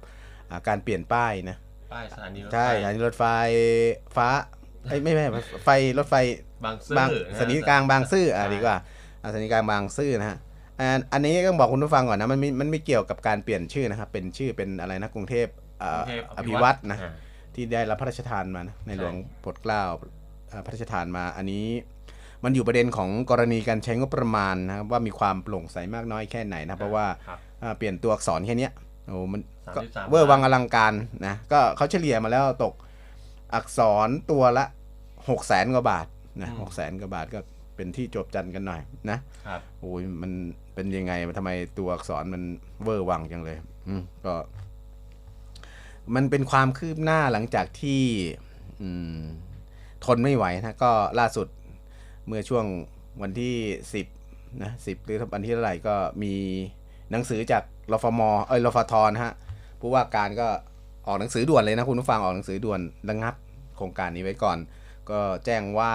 [0.50, 1.56] อ่าการเปลี่ยนป้ายนะ
[1.92, 3.24] ป้ายสถานีรถไฟ ใช่สถานีรถไฟ
[4.16, 4.28] ฟ้า
[4.86, 6.14] เอ้ยไม่ไม่ไม่ไฟรถไฟ
[6.64, 8.76] บางซื่อบางนะสถานีกลางบางซื่ออะดีกว่า
[9.22, 10.38] อะสถานีกลางบางซื่อนะฮะ
[10.78, 15.46] อันอันนี้ก็บอกคุณผู้ฟังก่อนนะมันไม่มันไม่เกี่ยวกับการเปลี่ยนชื่อนะครับ เป็นชื่อเป็นอะไรนะกรุงเทพ
[15.80, 17.12] เอ่อกรุงเทพอภิวัตรนะอ่า
[17.54, 19.82] ที่ได้รับพระราชทานมานะในใช่หลวงโปรดเกล้า
[20.50, 21.66] เอ่อพระราชทานมา อันนี้
[22.44, 28.72] มันอยู่ประเด็นของกรณีการใช้งบประมาณนะครับว่ามีความโปร่งใสมากน้อยแค่ไหนนะเพราะว่าครับอ่าเปลี่ยนตัวอักษรแค่เนี้ย
[29.06, 29.40] โอ้มัน
[29.76, 30.92] ก็33เวอร์วังอลังการ
[31.26, 32.74] นะก็เขาเฉลี่ยมาแล้วตก
[33.54, 34.64] อักษรตัวละ
[35.28, 36.06] หกแสนกว่าบาท
[36.42, 37.40] นะหกแสนกว่าบาทก็
[37.76, 40.32] เป็นที่จบจันกันหน่อยนะครับโอ้ยมัน
[40.74, 42.42] เป็นยังไงทำไมตัวอักษรมัน
[42.82, 43.56] เวอร์วังจังเลย
[43.88, 44.34] อืมก็
[46.14, 48.02] มันเป็นความคืบหน้าหลังจากที่
[48.82, 49.20] อืม
[50.04, 51.48] ทนไม่ไหวนะ ก็ล่าสุด
[52.26, 52.64] เมื่อช่วง
[53.22, 53.54] วันที่
[54.10, 56.34] 10นะ10หรือวันที่เท่าไหร่ก็มี
[57.10, 59.34] หนังสือจากรฟมเอ้ยรฟทนะฮะ
[59.80, 60.48] ผู้ว่าการก็
[61.08, 63.34] ออกหนังสือด่วนเลยนะคุณผู้ฟังออกหนังสือด่วนระงับ
[63.76, 64.58] โครงการนี้ไว้ก่อน
[65.10, 65.92] ก็แจ้งว่า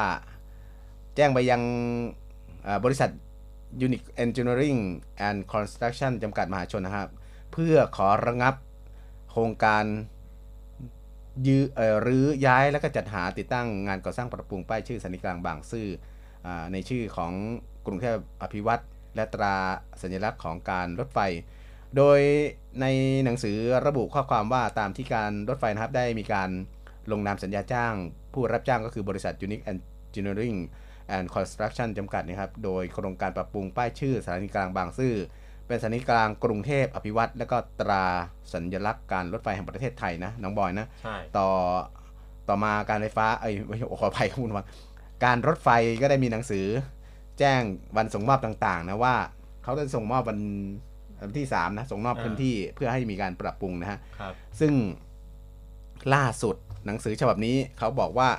[1.16, 1.62] แจ้งไปยัง
[2.86, 3.10] บริษัท
[3.86, 4.80] Unique Engineering
[5.28, 7.10] and Construction จำกัดมหาชนนะครับ
[7.54, 8.56] เพื่อขอระงับ
[9.32, 9.84] โครงการ
[11.48, 15.88] ยื้อเอ่อรื้อย้ายและก็จัดหาติดตั้งงานก่อสร้างปรับปรุงป้ายชื่อสถานีกลางบางซื่อ
[16.46, 17.32] อในชื่อของ
[17.86, 18.84] กรุงเทพอภิวัตร
[19.16, 19.56] และตรา
[20.02, 21.20] สัญลักษณ์ของการรถไฟ
[21.98, 22.20] โดย
[22.82, 22.86] ใน
[23.26, 26.50] หนังสือระบุข้อความว่าตามที่การรถไฟนะครับได้มีการ
[27.12, 27.94] ลงนามสัญญาจ้าง
[28.34, 30.60] ผู้รับจ้างก็คือบริษัท Unique Engineering
[31.16, 35.14] and Construction จำกัดนะครับ โดยโครงการปรับปรุงป้ายชื่อสถานีกลางบางซื่อ
[35.68, 38.06] เป็นสถานีกลางกรุงเทพอภิวัตรและก็ตรา
[38.54, 41.50] สัญลักษณ์การรถไฟแห่งประเทศไทยนะน้องบอยนะใช่ต่อ
[42.50, 44.66] ต่อมาการไฟฟ้าเอ้ยไม่ใช่ขออภัยข้อมูลว่า
[45.26, 45.70] การรถไฟ
[46.02, 46.66] ก็ได้มีหนังสือ
[47.40, 47.62] แจ้ง
[47.98, 49.16] วันส่งมอบต่างๆนะว่า
[49.64, 50.40] เขาจะส่งมอบวัน
[51.24, 54.74] วันที่3นะส่งมอบอ่าพื้นที่เพื่อให้มีการปรับปรุงนะฮะครับซึ่ง
[56.14, 56.56] ล่าสุด
[56.86, 58.30] หนังสือฉบับนี้เขาบอกว่า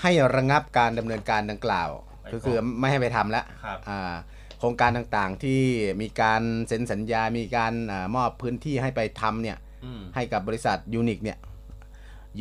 [0.00, 1.88] ให้ระงับการดำเนินการดังกล่าว
[2.22, 4.14] ไปก่อนก็คือไม่ให้ไปทำแล้วครับอ่า
[4.58, 5.60] โครงการต่างๆที่
[6.00, 11.38] มีการเซ็นสัญญา มีการอามอบพื้นที่ให้ไปทำเนี่ยอืมให้กับบริษัทยูนิคเนี่ย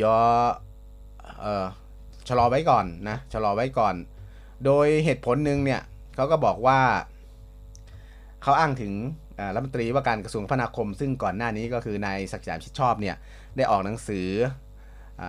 [0.01, 0.17] ยอ
[1.41, 1.65] เอ่อ
[2.27, 3.95] ชะลอไว้ก่อนนะชะลอไว้ก่อน
[4.65, 5.81] โดยเหตุผลหนึ่งเนี่ย
[6.15, 6.79] เขาก็บอกว่า
[8.43, 13.15] เขาอ้างถึงอ่า รัฐมนตรีว่าการกระทรวงคมนาคม ซึ่งก่อนหน้านี้ก็คือนายศักดิ์สยามชิดชอบเนี่ย
[13.57, 14.27] ได้ออกหนังสือ
[15.21, 15.23] อ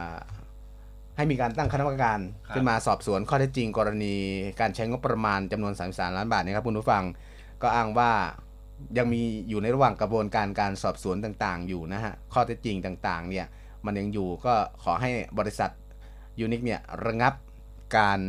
[1.16, 2.20] ให้มีการตั้งคณะกรรมการ
[2.54, 4.14] ขึ้นมาสอบสวนข้อเท็จจริงกรณี
[4.60, 7.04] การใช้งบประมาณจำนวน 33 ล้านบาทนะครับคุณผู้ฟัง
[7.62, 8.10] ก็อ้างว่า
[8.98, 13.46] ยังมีอยู่ในระหว่างกระบวนการการสอบสวนต่างๆ อยู่นะฮะข้อเท็จจริงต่างๆเนี่ย
[13.86, 15.70] มันยังอยู่ก็ขอให้บริษัท
[16.40, 17.34] ยูนิคเนี่ยระงับ
[17.96, 18.20] การ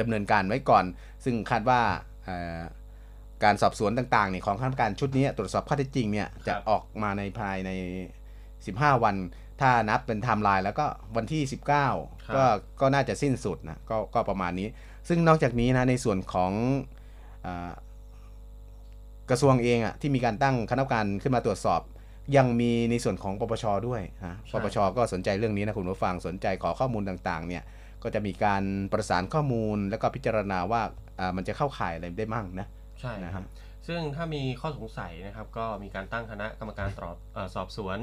[0.00, 0.84] ดำเนินการไว้ก่อน
[1.24, 1.80] ซึ่งคาดว่า
[3.44, 7.70] การสอบสวนต่างๆเนี่ยของคณะกรรมการชุดนี้ตรวจสอบข้อเท็จจริงเนี่ยจะออกมาในภายใน
[8.38, 9.16] 15 วัน
[9.60, 12.44] ถ้านับเป็นไทม์ไลน์แล้วก็วันที่ 19 ก็
[12.80, 14.68] ก็น่าจะสิ้นสุดนะก็ก็ประมาณนี้
[15.08, 16.52] ซึ่งนอกจากนี้นะในส่วนของ
[17.46, 17.72] อา
[19.30, 21.80] กระทรวงเองอะที่มีการตั้งคณะกรรมการขึ้นมาตรวจสอบ
[22.36, 27.62] ยังมีในส่วนของปปชด้วยนะใช่ปปชก็สนใจเรื่องนี้นะคุณผู้ฟังสนใจขอข้อมูลต่างๆ เนี่ย
[28.02, 30.82] ก็จะมีการประสานข้อมูลแล้วก็พิจารณาว่า
[31.20, 32.68] อ่ามันจะเข้าข่ายอะไรได้มั่งนะ
[33.02, 33.46] ใช่นะคครัรับบ
[33.88, 37.98] ซึ่งถ้ามีข้อสงสัยนะครับ ก็มีการตั้งคณะกรรมการตรวจเอ่อสอบสวน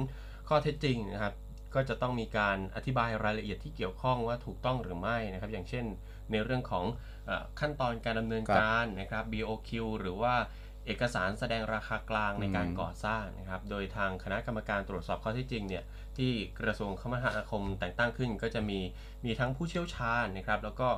[0.47, 1.33] ข้อเท็จจริงนะครับ
[1.75, 5.85] ก็จะต้องมีการอธิบายรายละเอียดที่เกี่ยวข้องว่าถูกต้องหรือไม่นะครับ อย่างเช่น
[6.31, 6.85] ในเรื่องของ
[7.25, 9.69] เออขั้นตอนการดำเนินครับการนะครับ BOQ
[10.01, 10.35] หรือว่า
[10.85, 15.83] เอกสารแสดงราคากลางในการอืมก่อสร้างนะครับ โดยทางคณะกรรมการตรวจสอบข้อเท็จจริงเนี่ย
[16.17, 18.79] ที่กระทรวงคมนาคมแต่งตั้งขึ้นก็จะมี
[19.25, 20.89] มีทั้งผู้เชี่ยวชาญนะครับ แล้วก็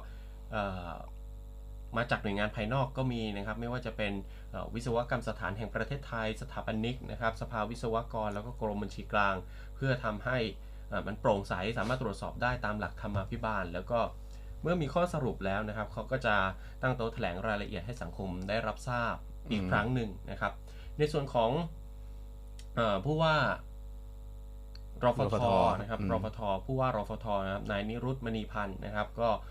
[0.52, 0.92] เอ่อ
[1.98, 4.14] มาจากหน่วยงานภายนอกก็มีนะครับ ไม่ว่าจะเป็น
[4.52, 9.36] เอ่อวิศวกรรมสถานแห่งประเทศไทย สถาปนิกนะครับ สภาวิศวกร แล้วก็กรมบัญชีกลาง
[9.76, 10.38] เพื่อทำให้
[10.90, 14.00] เอ่อมันโปร่งใสสามารถตรวจสอบได้ตามหลักธรรมาภิบาล แล้วก็
[14.62, 16.36] เมื่อมีข้อสรุปแล้วนะครับเขาก็จะ
[16.82, 19.16] ตั้งโต๊ะแถลงรายละเอียดให้สังคมได้รับทราบ
[19.52, 20.54] อีกอืมครั้งหนึ่งนะครับ
[20.98, 21.52] ในส่วนของ
[22.76, 23.36] เออผู้ว่า
[25.06, 25.48] รฟรฟทท
[25.82, 29.51] นะครับอืมรฟทผู้ว่ารฟทนะครับนายนิรุตมณีพันธ์นะครับ ก็เ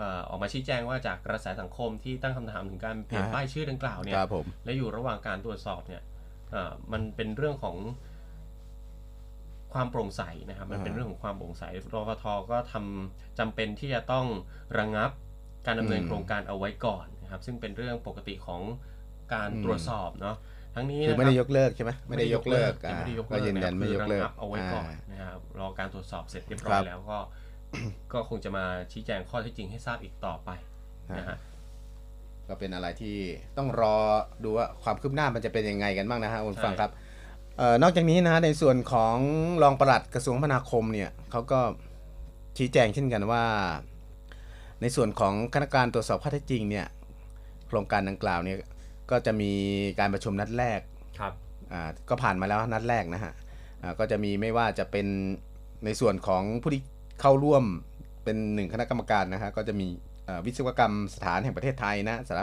[0.00, 6.02] อ่อออกมาชี้แจงว่าจากกระแสสังคมที่ตั้งคำถามถึงการเปลี่ยนป้ายชื่อดังกล่าวเนี่ยครับผมและอยู่ระหว่างการตรวจสอบเนี่ย
[6.50, 7.76] เอ่อมันเป็นเรื่องของ
[9.72, 11.66] ความโปร่งใสนะครับ มันเป็นอ่าเรื่องของความโปร่งใสร
[12.08, 14.26] ฟทก็ทำจำเป็นที่จะต้อง
[14.78, 15.10] ระงับ
[15.66, 18.62] การดำเนินอืมโครงการเอาไว้ก่อนนะครับ ซึ่งเป็นเรื่องปกติของ
[19.34, 20.36] การอืมตรวจสอบเนาะ
[20.74, 27.18] ทั้งนี้คือนะไม่คได้รับยกเลิกใช่ไหมไม่ได้ยกเลิกยังไม่ได้ยกอ่าเลิกก็ยืนยันไม่ยกเลิกคือระงับเอาไว้ก่อนอ่านะครับรอการตรวจสอบเสร็จเรียบร้คอรัยบแล้วก็
[28.12, 30.50] ก็คงจะมาชี้แจงข้อเท็จจริงให้ทราบอีกต่อไป
[31.18, 31.38] นะฮะ
[32.48, 33.16] ก็เป็นอะไรที่
[33.58, 33.96] ต้องรอ
[34.44, 36.90] ดูว่าความคืบหน้ามันจะเป็นยังไงกันบ้างนะฮะคุณฟังครับ
[37.58, 39.16] เอ่อนอกจากนี้นะในส่วนของ
[39.62, 41.60] รองปลัดกระทรวงคมนาคมเนี่ยเขาก็
[42.56, 43.44] ชี้แจงเช่นกันว่า
[44.80, 46.86] ในส่วนของคณะกรรมการตรวจสอบข้อเท็จจริงเนี่ย
[47.68, 48.58] โครงการดังกล่าวเนี่ย
[49.10, 49.52] ก็จะมี
[49.98, 50.80] การประชุมนัดแรก
[51.20, 51.32] ครับ
[51.72, 53.32] อ่าก็ผ่านมาแล้วนัดแรกนะฮะ
[53.82, 55.06] อ่าก็จะมีไม่ว่าจะเป็น
[55.84, 56.82] ในส่วนของผู้ที่
[57.20, 57.64] เข้าร่วม
[58.24, 59.88] เป็นหนึ่งคณะกรรมการนะฮะก็จะมี
[60.46, 62.34] วิศวกรรมสถานแห่งประเทศไทยนะสา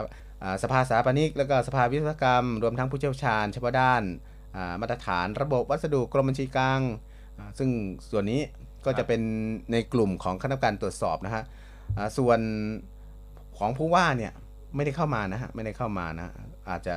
[0.42, 4.02] อ่าสภาสถาปนิก แล้วก็สภาวิศวกรรม รวมทั้งผู้เชี่ยวชาญเฉพาะด้าน
[4.80, 6.80] มาตรฐานระบบวัสดุกรมบัญชีกลาง
[7.58, 7.70] ซึ่ง
[8.10, 8.40] ส่วนนี้
[8.84, 9.20] ก็จะเป็น
[9.72, 11.44] ในกลุ่มของคณะกรรมการตรวจสอบนะฮะ
[12.18, 12.40] ส่วน
[13.58, 14.32] ของผู้ว่าเนี่ย
[14.76, 16.32] ไม่ได้เข้ามานะฮะไม่ได้เข้ามานะ
[16.68, 16.96] อาจจะ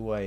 [0.00, 0.22] ด้วย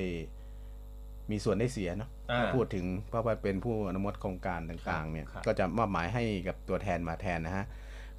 [1.32, 2.10] มีส่วนได้เสียเนาะ
[2.55, 7.65] พูดถึงเพราะว่าเป็นผู้อนุมัติโครงการต่างๆเนี่ยครับก็จะมอบหมายให้กับตัวแทนมาแทนนะฮะ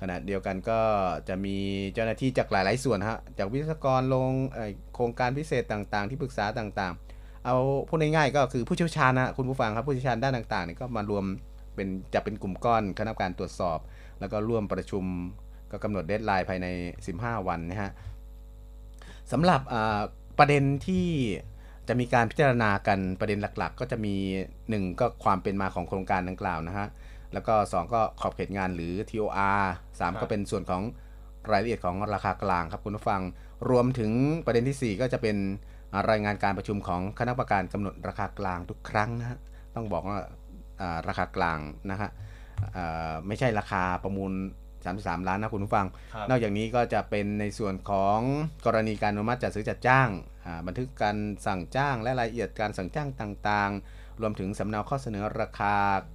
[0.01, 0.81] ขณะเดียวกันก็
[1.29, 1.57] จะมี
[1.95, 7.57] เจ้าหน้าที่จากหลาย ๆ ส่วนฮะจากวิศวกรลงเอ่อโครงการพิเศษต่างๆ ที่ปรึกษาต่างๆ เอา
[7.89, 11.25] พูดง่ายๆก็คือผู้เชี่ยวชาญนะคุณผู้ฟังครับผู้เชี่ยวชาญด้านต่างๆเนี่ยก็มารวม
[11.75, 13.79] เป็นจะเป็นกลุ่มก้อนคณะกรรมการตรวจสอบ
[14.21, 15.05] แล้วก็ร่วมประชุม
[15.71, 16.67] ก็กำหนดเดทไลน์ภายใน
[17.07, 17.91] 15 วันนะฮะ
[19.33, 20.01] สำหรับอ่า
[20.39, 21.07] ประเด็นที่
[21.89, 24.15] จะมีการพิจารณากันประเด็นหลักๆ ก็จะมี
[24.59, 26.87] 1 ก็ความเป็นมาของโครงการดังกล่าวนะฮะ
[27.33, 30.83] แล้วก็ 2 ก็ขอบเขตงานหรือ TOR 3 ก็เป็นส่วนของ
[31.51, 33.23] รายละเอียดของราคากลางครับคุณผู้ฟัง
[33.71, 34.11] รวมถึง
[34.47, 35.37] ประเด็นทีสี่4 ก็จะเป็น
[35.93, 39.39] อ่ารายงานการประชุมของคณะกรรมการกำหนดราคากลางทุกครั้งนะฮะ
[39.75, 40.19] ต้องบอกว่า
[40.81, 41.59] อ่าราคากลาง
[41.91, 42.11] นะฮะ
[42.77, 44.33] อ่าไม่ใช่ราคาประมูล
[44.87, 48.19] 33 ล้านนะคุณผู้ฟังครับนอกจากนี้ก็จะเป็นในส่วนของ
[48.67, 50.09] กรณีการอนุมัติจัดซื้อจัดจ้าง
[50.47, 55.75] อ่าบันทึกการสั่งจ้างและรายละเอียดการสั่งจ้างต่างๆ รวมถึงสำเนาข้อเสนอราคา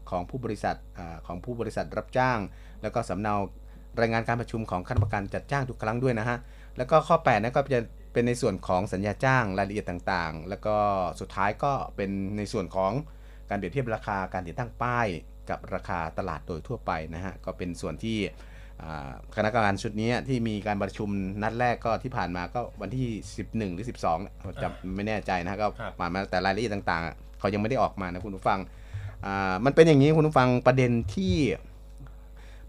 [0.09, 2.39] ของผู้บริษัทอาของผู้บริษัทรับจ้าง
[2.81, 3.35] แล้วก็สำเนา
[3.99, 6.37] รายงานการประชุมของคณะกรรมการจัดจ้างทุกครั้งด้วยนะฮะ
[6.77, 7.81] แล้วก็ข้อ8นะก็จะ
[8.13, 10.77] เป็นในส่วนของสัญญาจ้างรายละเอียดต่างๆ แล้วก็
[11.19, 12.91] สุดท้ายก็เป็นในส่วนของ
[13.49, 15.07] การเปรียบเทียบราคาการติดตั้งป้าย
[15.49, 18.50] กับราคาตลาดโดยทั่วไปนะฮะ ก็เป็นส่วนที่อ่า
[19.35, 21.09] คณะกรรมการชุดนี้ที่มีการประชุม
[21.43, 23.07] นัดแรกก็ที่ผ่านมาก็วันที่
[23.39, 23.85] 11 หรือ
[24.19, 28.59] 12จำไม่แน่ใจนะฮะก็ครับผ่านมาแต่รายละเอียดต่างๆ เขายังไม่ได้ออกมานะคุณผู้ฟัง
[29.25, 31.33] อ่ามันเป็นอย่างนี้คุณผู้ฟังประเด็นที่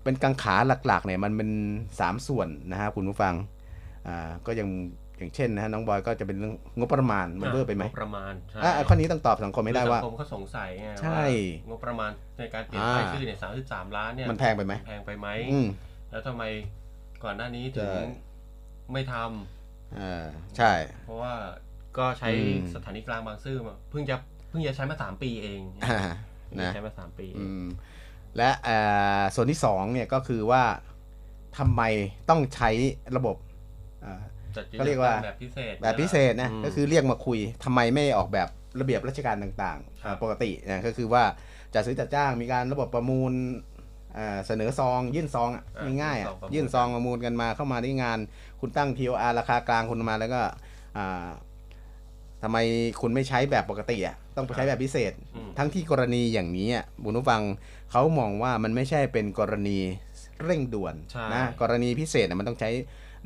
[0.03, 0.55] เป็นกังขา
[0.87, 1.51] หลักๆเนี่ยมันเป็น
[1.90, 3.35] 3 ส่วนนะฮะคุณผู้ฟัง
[4.09, 4.68] อ่าก็ยัง
[5.18, 15.66] อย่างเช่นนะฮะน้องบอยก็จะเป็นเรื่องงบประมาณมันเบอร์ไปไหมงบประมาณใช่อะข้อนี้ต้องตอบสังคมไม่ได้ว่าคือสังคมเขาสงสัยไงใช่ว่างบประมาณในการเปลี่ยนอ่าป้ายชื่อเนี่ยสามสิบสามล้านเนี่ยมันแพงไปไหมแพงไปไหมอืม
[16.12, 16.44] แล้วทำไม
[17.25, 18.05] ก่อนหน้านี้ถึงใช่
[18.92, 20.72] ไม่ทำอ่าใช่
[21.05, 21.35] เพราะว่า
[21.98, 24.16] ก็ใช้อืมสถานีกลางบางซื่อมาเพิ่งจะ
[24.48, 26.01] เพิ่งจะใช้มาสามปีเองอ่า
[26.46, 27.64] เพิ่งนะจะใช้มาสามปีเออืงม
[28.37, 28.77] และเอ่
[29.18, 30.62] อส่วนที่สองเนี่ยก็คือว่า
[31.59, 31.83] ทำไม
[32.29, 32.70] ต้องใช้
[33.16, 33.37] ระบบ
[34.05, 34.20] อ่า
[34.57, 38.48] จัดก็เรียกว่าแบบพิเศษแบบพิเศษนะมก็คือเรียกมาคุยทำไมไม่ออกแบบ
[38.81, 41.22] ระเบียบราชการต่างครับๆปกตินะก็คือว่า
[41.75, 43.71] จัดซื้อจัดจ้างมีการระบบประมูลอ่า
[44.46, 48.18] เสนอซอง ยื่นซองอะอ่าง่ายๆอะยื่ยื่นนซซอองงประมูลกันมาเข้ามาที่งาน
[48.61, 50.40] คุณตั้ง TOR ราคากลางคุณมาแล้วก็
[50.96, 51.29] อ่า
[52.42, 52.59] ทำไม
[53.01, 57.42] คุณไม่ใช้แบบปกติอะต้องไปใช้แบบพิเศษ อืม ทั้งที่กรณีอย่างนี้อะบุญผู้ฟัง
[57.90, 59.79] เขามองว่ามันไม่ใช่เป็นกรณี
[60.44, 62.70] เร่งด่วนใช่ นะกรณีพิเศษน่ะมันต้องใช้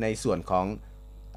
[0.03, 0.64] ในส่วนของ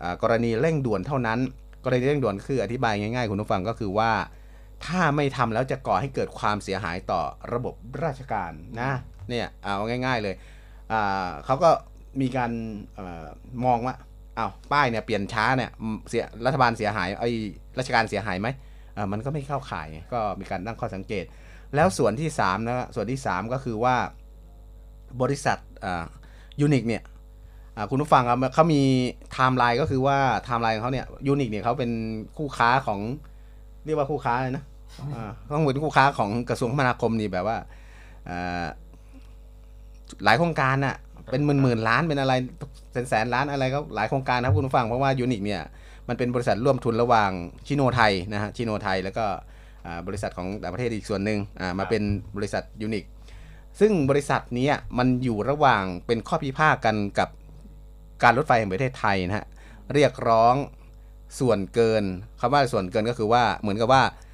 [0.01, 1.39] อากรณีเร่งด่วนเท่านั้น
[1.83, 4.11] กรณีเร่งด่วนคืออธิบายง่ายๆ คุณผู้ฟังก็คือว่า
[4.85, 7.21] ถ้าไม่ทำแล้วจะก่อให้เกิดความเสียหายต่อ
[7.53, 8.91] ระบบราชการนะ
[9.29, 10.35] เนี่ยเอาง่าย ๆเลย
[11.45, 11.69] เขาก็
[12.21, 12.51] มีการ
[12.97, 12.99] อ
[13.65, 13.95] มองว่า
[14.37, 15.71] อ้าวป้ายเนี่ยเปลี่ยนช้าเนี่ย
[16.09, 17.29] เสียรัฐบาลเสียหายไอ้
[17.79, 18.47] ราชการเสียหายไหม
[19.11, 21.25] มันก็ไม่เข้าข่ายก็มีการตั้งข้อสังเกต
[21.75, 23.95] แล้วส่วนที่3นะส่วนที่ 3 ก็คือว่า
[25.21, 26.05] บริษัทอ่า
[26.61, 27.03] ยูนิคเนี่ย
[27.89, 28.81] คุณผู้ฟังครับเขามี
[29.31, 31.91] ไทม์ไลน์ก็คือว่าไทม์ไลน์ของเขาเนี่ยยูนิคเนี่ยเขาเป็น
[32.37, 32.99] คู่ค้าของ
[33.85, 34.63] เรียกว่าคู่ค้าเลยนะ
[35.15, 37.57] อ่าต้องเป็นคู่ค้าของกระทรวงคมนาคมนี่แบบว่า
[38.29, 38.65] อ่า
[40.23, 40.95] หลายโครงการน่ะ
[41.31, 42.33] เป็นหมื่นหมื่นๆล้านเป็นอะไร
[42.91, 45.61] แสนแสนๆล้านอะไรก็หลายโครงการนะครับคุณผู้ฟังเพราะว่ายูนิคเนี่ย
[46.07, 47.31] มันเป็นบริษัทร่วมทุนระหว่าง
[47.67, 49.25] ชิโนไทยนะฮะชิโนไทยแล้วก็
[49.85, 52.03] อ่าบริษัทของต่างประเทศอีกส่วนหนึ่งอ่ามาเป็น
[52.37, 53.03] บริษัทยูนิค
[53.79, 57.29] ซึ่งบริษัทเนี้ยมันอยู่ระหว่างเป็นข้อพิพาทกันกับ
[58.23, 59.45] การรถไฟแห่งประเทศไทยนะฮะ
[59.93, 60.55] เรียกร้อง
[61.39, 62.03] ส่วนเกิน
[62.39, 64.28] คำว่าส่วนเกินก็คือว่าเหมือนกับว่าอ่า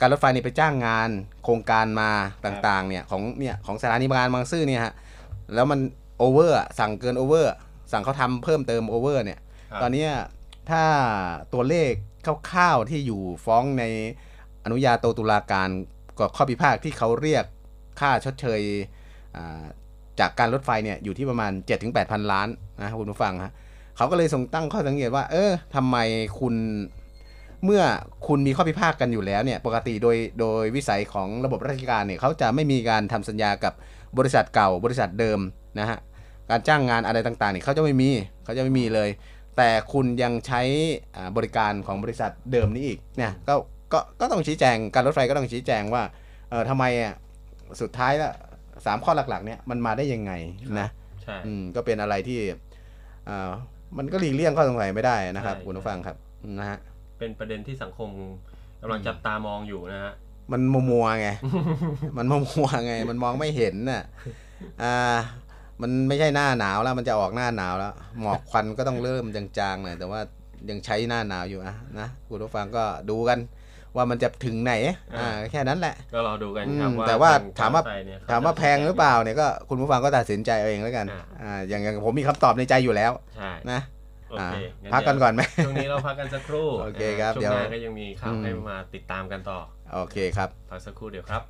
[0.00, 1.10] การรถไฟนี่ไปจ้างงาน
[1.44, 2.10] โครงการมา
[2.46, 4.94] ต่างๆเนี่ยของเนี่ยของสถานีบริการบางซื่อเนี่ยฮะ
[5.54, 5.80] แล้วมัน
[6.18, 7.52] โอเวอร์สั่งเกินโอเวอร์
[7.92, 9.38] สั่งเขาทำเพิ่มเติมโอเวอร์เนี่ย
[9.70, 10.10] ครับตอนเนี้ย
[10.70, 10.82] ถ้า
[11.52, 11.90] ตัวเลข
[12.50, 13.84] คร่าวๆที่อยู่ฟ้องใน
[14.64, 15.68] อนุญาโตตุลาการ
[16.18, 17.44] ก็ข้อพิพาทที่เขาเรียก
[18.00, 18.60] ค่าชดเชย
[19.36, 19.64] อ่า
[20.20, 22.48] จากการรถไฟเนี่ยอยู่ที่ประมาณ 7-8พันล้าน
[22.80, 23.52] นะคุณผู้ฟังฮะ
[23.96, 25.96] เขาก็เลยส่งตั้งข้อสังเกตว่า เออทำไม
[26.40, 26.54] คุณ
[27.64, 27.82] เมื่อ
[28.26, 33.72] คุณมีข้อพิพาทกันอยู่แล้วเนี่ยปกติโดยโดยวิสัยของระบบราชการเนี่ยเขาจะไม่มีการทำสัญญากับ
[34.18, 35.40] บริษัทเก่าบริษัทเดิม
[35.78, 35.98] นะฮะ
[36.50, 38.10] การจ้างงานอะไรต่างๆเนี่ยเขาจะไม่มี
[38.44, 39.08] เขาจะไม่มีเลย
[39.56, 40.60] แต่คุณยังใช้
[41.16, 43.54] อ่าบริการของบริษัทเดิมนี้อีกเนี่ยก็
[43.92, 46.02] ก็ก็ต้องชี้แจงการรถไฟก็ต้องชี้แจงว่า
[46.50, 47.14] เออทำไมอะ
[47.80, 48.30] สุดท้ายละ
[48.86, 50.32] สามข้อหลักๆ เนี่ยมันมาได้ยังไง
[50.80, 50.88] นะ
[51.22, 52.38] ใช่อืมก็เป็นอะไรที่
[53.28, 53.50] อ่า
[53.98, 56.16] มันก็หลีกเลี่ยงข้อสงสัยไม่ได้นะครับใช่คุณผู้ฟังครับ
[56.58, 56.78] นะฮะ
[57.22, 58.08] เป็นประเด็นที่สังคม
[58.80, 60.14] กำลังจับตามองอยู่นะฮะ
[60.52, 61.28] มันมัวมัวๆไง
[62.16, 64.02] มันมัวมัวๆไง มันมองไม่เห็นน่ะ
[64.82, 65.16] อ่า
[65.82, 70.20] มันไม่ใช่หน้าหนาวแล้ว มันจะออกหน้าหนาวแล้ว หมอกควันก็ต้องเริ่มจางๆหน่อย แต่ว่า
[70.70, 73.38] ยังใช้หน้าหนาวอยู่อะนะคุณผู้ฟังก็ดูกัน
[73.96, 74.72] ว่ามันจะถึงไหน
[75.18, 83.80] อ่า แค่นั้นแหละ ก็รอดูกันครับอืมว่าแต่ว่าทงถามว่ากรรไฟเนี่ยเขถามว่าจะแพงหรือเปล่าเนี่ยก็คุณผู้ฟังก็ตัดสินใจเอาเองแล้วกัน อ่าอ่าอย่างอย่างผมมีคำตอบในใจอยู่แล้วใช่นะ
[84.32, 89.58] โออ่าเคงั้พักกันก่อนไหมช่วงนี้เราพักกันสักครู่โอเคครับช่วเดี๋งยวหน้าก็ยังมีข่าวอืมให้มาติดตามกันต่อ
[89.94, 91.42] โอเคครับพักสักครู่เดี๋ยวครับ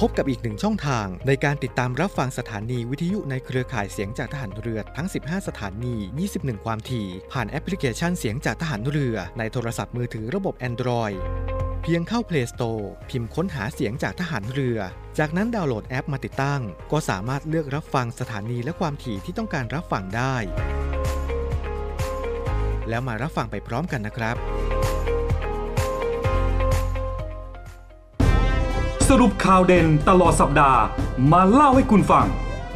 [0.00, 5.94] พบกับอีกหนึ่งช่องทางในการติดตามรับฟังสถานีวิทยุในเครือข่ายเสียงจากทหารเรือทั้ง 15 สถานี
[6.30, 11.18] 21 ความถี่ ผ่านแอปพลิเคชันเสียงจากทหารเรือในโทรศัพท์มือถือระบบ Android
[11.86, 14.78] เพียงเข้า Play Store พิมพ์ค้นหาเสียงจากทหารเรือ
[15.18, 16.60] จากนั้นดาวน์โหลดแอปมาติดตั้ง
[16.92, 20.36] ก็สามารถเลือกรับฟังสถานีและความถี่ที่ต้องการรับฟังได้
[22.88, 24.36] แล้วมารับฟังไปพร้อมกันนะครับ
[29.08, 30.80] สรุปข่าวเด่นตลอดสัปดาห์
[31.32, 32.26] มาเล่าให้คุณฟัง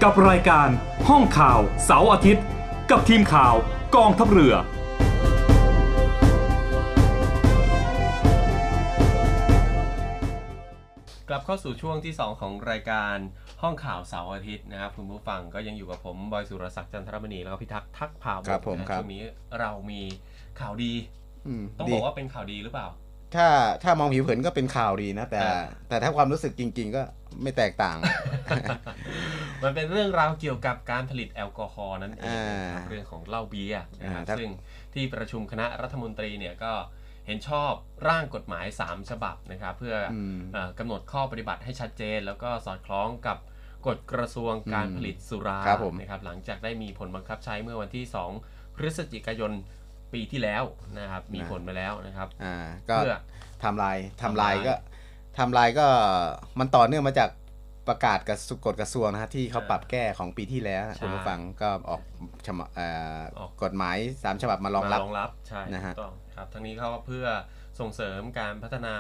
[0.03, 0.69] กับรายการ
[1.09, 2.45] ห้องข่าวเสาร์อาทิตย์
[2.91, 3.55] กับทีมข่าว
[3.97, 4.55] กองทัพเรือ
[11.29, 13.17] กลับเข้าสู่ช่วงที่ 2 ของรายการ
[13.63, 19.23] ห้องข่าวเสาร์อาทิตย์นะครับคุณผู้ฟังก็ยังอยู่กับผมบอยสุรศักดิ์จันทรมณีแล้วก็พิทักษ์ทักพาบุตครับผมนะครับ ช่วงนี้
[19.61, 20.01] เรามี
[20.61, 20.93] ข่าวดี
[21.47, 22.89] อืมต้องดีบอกว่าเป็นข่าวดีหรือเปล่า
[23.35, 23.47] ถ้า
[23.83, 27.03] ถ้ามองผิวเผินก็เป็นข่าวดีนะ แต่ อ่า แต่ถ้าความรู้สึกจริง ๆ ก็
[27.43, 27.97] ไม่แตกต่าง
[29.63, 34.51] มันเป็นเรื่องราวเกี่ยวกับการผลิตแอลกอฮอล์นั่นเองนะครับอ่าเรื่องของเหล้าเบียร์นะครับอ่าถ้า ซึ่ง
[34.95, 36.73] ที่ประชุมคณะรัฐมนตรีเนี่ยก็
[37.29, 37.73] เห็นชอบ
[38.09, 43.39] ร่างกฎหมาย 3 ฉบับนะครับ เพื่อออืมเอ่อกำหนดข้อปฏิบัติให้ชัดเจน แล้วก็สอดคล้องกับ
[43.87, 48.05] กฎกระทรวงการอืมผลิตสุราครับผมนะครับ หลังจากได้มีผลบังคับใช้เมื่อวันที่
[48.43, 49.53] 2 พฤศจิกายน
[50.13, 50.65] ปีที่แล้ว
[50.99, 52.57] นะครับ มีผลไปแล้วนะครับอ่า
[52.89, 53.19] ก็เพื่อ
[53.65, 54.75] ทำลายทำทำลาลายยก็
[55.39, 55.87] ทำลายก็
[56.59, 57.31] มันต่อเนื่องมาจาก
[57.89, 62.03] ประกาศกับสุกฎกระทรวงนะฮะที่เขาปรับแก้ของปีที่แล้วนะใช่คุณผู้ฟังก็ออก
[62.47, 62.87] ฉบับเอ่
[63.19, 65.95] อออกกฎหมายสามฉบับมารองรับมารองรับใช่นะฮะ
[66.39, 67.27] ถูกต้องครับทั้งนี้เขาก็เพื่อ
[67.81, 68.97] ส่งเสริมการพัฒนา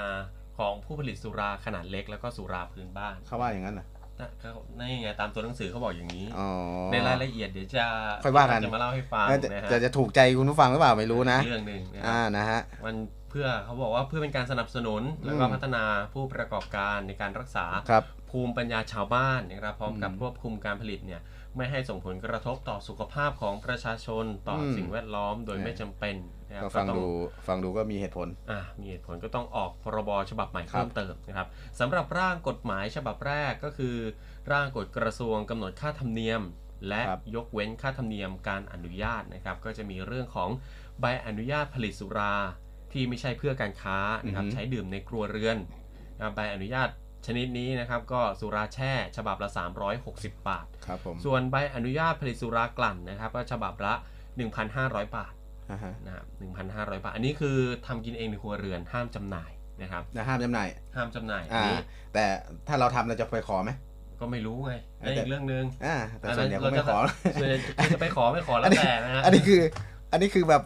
[0.58, 3.86] ของผู้ผลิตสุราขนาดเล็ก แล้วก็สุราพื้นบ้านเขาว่าอย่างนั้นเหรอ
[4.20, 4.48] นะก็
[4.78, 6.48] นี่ไงตามตัวหนังสือเขาบอกอย่างนี้ อ๋อ
[6.92, 7.86] ในรายละเอียดเดี๋ยวจะ
[8.24, 12.96] ค่อยว่ากัน จะมาเล่าให้ฟังเออจะนะฮะจะจะถูกใจคุณผู้ฟังหรือเปล่าไม่รู้นะเรื่องหนึ่งนะคอ่ารับนะฮะมัน
[13.30, 21.20] เพื่อเขาบอกว่าเพื่อเป็นการสนับสนุนแล้วก็อืมพัฒนาผู้ประกอบการในการรักษาครับภูมิปัญญาชาวบ้านนะครับพร้อมกับอืมควบคุมการผลิตเนี่ย
[21.56, 26.16] ไม่ให้ส่งผลกระทบต่อสุขภาพของประชาชนต่ออมสิ่งแวดล้อมโดยใช่ไม่จำเป็น
[26.48, 27.08] นะครับก็ฟังต้องดู
[27.48, 31.48] ฟังดูก็มีเหตุผลอ่ามีเหตุผลก็ต้องออกพรบฉบับใหม่ครับเพิ่มเติมนะครับ
[31.80, 33.96] สำหรับร่างกฎหมายฉบับแรกก็คือ
[34.52, 36.42] ร่างกฎกระทรวงกำหนดค่าธรรมเนียม
[36.88, 40.50] และครับยกเว้นค่าธรรมเนียมการอนุญาตนะครับ ก็จะมีเรื่องของ
[41.00, 42.34] ใบอนุญาตผลิตสุรา
[42.92, 45.58] ที่ไม่ใช่เพื่อการค้านะครับอือฮึใช้ดื่มในครัวเรือน
[46.16, 46.88] นะครับใบอนุญาต
[47.26, 49.48] ชนิดนี้นะครับก็สุราแช่ฉบับละ
[49.98, 53.94] 360 บาทครับผมส่วนใบอนุญาตผลิตสุรากลั่นนะครับก็ฉบับละ
[54.54, 55.32] 1,500 บาท
[55.70, 56.24] อ่าฮะนะครับ
[56.64, 59.50] 1,500บาท อันนี้คือทำกินเองในครัวเรือนห้ามจำหน่าย
[59.82, 61.78] นะครับนะห้ามจำหน่าย ห้ามจำหน่ายอันอ่านี้
[62.14, 62.24] แต่
[62.68, 63.70] ถ้าเราทำเราจะไปขอไหม
[64.20, 66.98] ก็ไม่รู้ไงแต่นั่นอีกเรื่องหนึ่งอ่าแต่ส่วนใหญ่ก็ไม่ขอ
[67.40, 67.58] ส่วนใหญ่
[67.92, 69.60] จะไปขอไม่ขอแล้วแต่นะฮะอันนี้คือ
[70.12, 70.62] อันนี้คือแบบ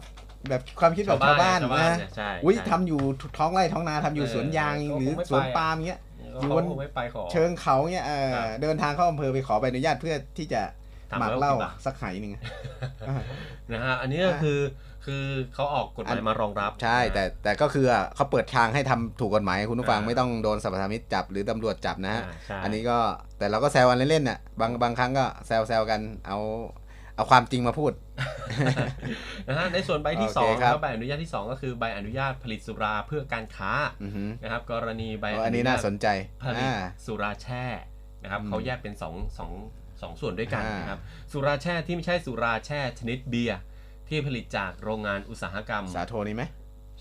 [0.49, 3.01] แบบความคิดแบบชาวบ้านชาวบ้านนะเนี่ยใช่อุ้ยใช่ทำอยู่
[3.37, 5.99] ท้องไร่ท้องนาทำอยู่เออสวนยางก็คงหรือไม่ไปสวนปาล์มเงี้ย
[6.41, 10.61] อยู่บนเขาคงไม่ไปขอเชิงเขาเงี้ยเออครับเดินทางเข้าอำเภอไปขอใบอนุญาตเพื่อที่จะ
[11.11, 12.33] ทำหมักแล้วเหล้ากี่บาทสักไหหนึ่ง
[13.07, 13.21] อ่า
[13.71, 14.59] นะฮะอันนี้ก็อ่าคือ
[15.05, 22.97] คือเขาออกกฎหมายมารองรับใช่นะแต่แต่ก็คืออะเขาเปิดทางให้ทำถูกกฎหมายคุณผู้ฟังอ่าไม่ต้องโดนสัมปทานมิตรจับหรือตำรวจจับนะฮะอ่าใช่อันนี้ก็
[23.37, 26.39] แต่เราก็แซวกันเล่นๆน่ะบางบางครั้งก็แซวแซวกันเอา
[27.15, 27.91] เอาความจริงมาพูด
[29.47, 33.71] นะฮะในส่วนใบที่โอสเคองครับครับใบอนุญาตที่สองก็คือใบอนุญาตผลิตสุราเพื่อการค้า
[34.03, 36.07] อือหือนะครับ กรณีใบอ๋ออันนี้น่าสนใจ
[36.43, 36.73] ผลิตอ่า
[37.05, 37.65] สุราแช่
[38.23, 39.51] นะครับอืมเขาแยกเป็นสองสอง
[40.01, 40.99] สองส่วนด้วยกันอ่านนะครับ
[41.31, 43.59] สุราแช่ที่ไม่ใช่สุราแช่ชนิดเบียร์
[44.13, 46.43] ที่ผลิตจากโรงงานอุตสาหกรรม สาโทนี่ไหม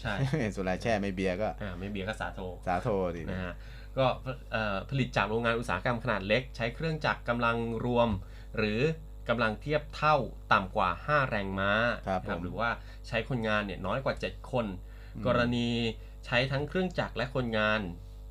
[0.01, 0.15] ใช่
[0.57, 3.55] สุราแช่ไม่เบียร์ก็อ่าไม่เบียร์ก็สาโทสาโทดินะฮะ
[3.99, 4.07] ก็
[4.53, 8.09] เอ่อผลิตจากโรงงานอุตสาหกรรมขนาดเล็ก ใช้เครื่องจักรกำลังรวม
[8.59, 8.81] หรือ
[9.29, 10.17] กำลังเทียบเท่า
[10.53, 11.71] ต่ำกว่า 5 แรงม้า
[12.07, 12.71] ครับนะผมหรือว่า
[13.09, 14.67] ใช้คนงานเนี่ยน้อยกว่า 7 คน
[15.27, 15.69] กรณี
[16.27, 17.81] ใช้ทั้งเครื่องจักรและคนงาน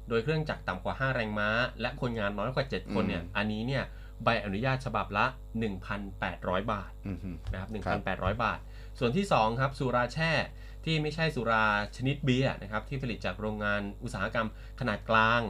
[0.09, 1.49] โดยเครื่องจักรต่ำกว่า 5 แรงม้า
[1.81, 3.85] และคนงานน้อยกว่า 7 คนเนี่ยอันนี้เนี่ย
[4.23, 5.25] ใบอนุญาตฉบับละ
[5.99, 8.59] 1,800 บาทอือหือนะครับครับ1,800 บาท
[9.03, 10.31] ส่วนที่ 2 ครับสุราแช่
[10.85, 14.47] ที่ไม่ใช่สุราชนิดเบียร์นะครับที่ผลิตจากโรงงานอุตสาหกรรม
[14.79, 15.41] ขนาดกลาง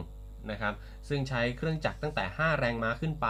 [0.51, 0.73] นะครับ
[1.09, 3.27] ซึ่งใช้เครื่องจักรตั้งแต่ 5 แรงม้าขึ้นไป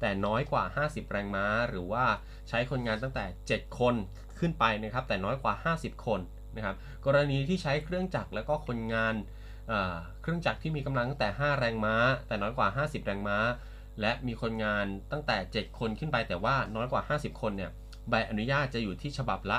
[0.00, 2.04] แต่น้อยกว่า 50 แรงม้า หรือว่า
[2.48, 3.94] ใช้คนงานตั้งแต่ 7 คน
[4.38, 6.20] ขึ้นไปนะครับแต่น้อยกว่า 50 คน
[6.56, 9.14] นะครับกรณีที่ใช้เครื่องจักรแล้วก็คนงาน
[9.68, 11.94] เเครื่องจักรที่มีกำลังตั้งแต่ 5 แรงม้า
[12.26, 13.38] แต่น้อยกว่า 50 แรงม้า
[14.00, 17.72] และมีคนงานตั้งแต่ 7 คนขึ้นไปแต่ว่าน้อยกว่า 50 คนเนี่ย
[18.10, 19.58] ใบอนุญาตจะอยู่ที่ฉบับละ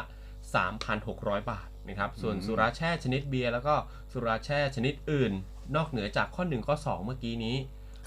[0.75, 3.75] 3,600 บาทนะครับส่วนอืมสุราแช่ชนิดเบียร์แล้วก็
[4.11, 5.31] สุราแช่ชนิดอื่น
[5.75, 7.55] นอกเหนือจากข้อ 1 ข้อ 2 เมื่อกี้นี้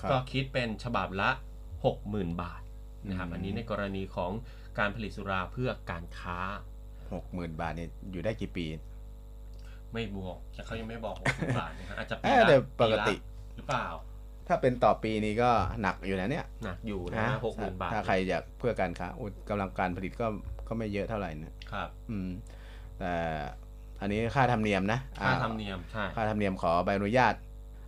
[0.01, 1.31] ครับก็คิดเป็นฉบับละ
[1.85, 2.63] 60,000 บาท
[3.09, 4.33] นะครับอืมอันนี้ในกรณีของ
[4.79, 6.39] การผลิตสุราเพื่อการค้า
[7.13, 8.67] หกหมื่นบาทเนี่ยอยู่ได้กี่ปี
[9.93, 13.89] ไม่บอกแต่เขายังไม่บอก60,000บาทนะฮะอาจจะปีเอ้ยละเดี๋ยวปกติปีละหรือเปล่า
[14.49, 15.51] ถ้าเป็นต่อปีนี้ก็
[15.83, 20.27] หนักอยู่นะเนี่ยหนักอยู่นะนะหกหมื่นบาท ถ้าใครอยากเพื่อการค้าอุยกำลังการผลิตก็
[20.69, 22.31] ก็ไม่เยอะเท่าไหร่นะครับ อืม
[22.99, 23.13] แต่
[24.01, 27.35] อันนี้ค่าธรรมเนียมนะค่าอ่ธรรมเนียมใช่ค่าธรรมเนียมขอใบอนุญาต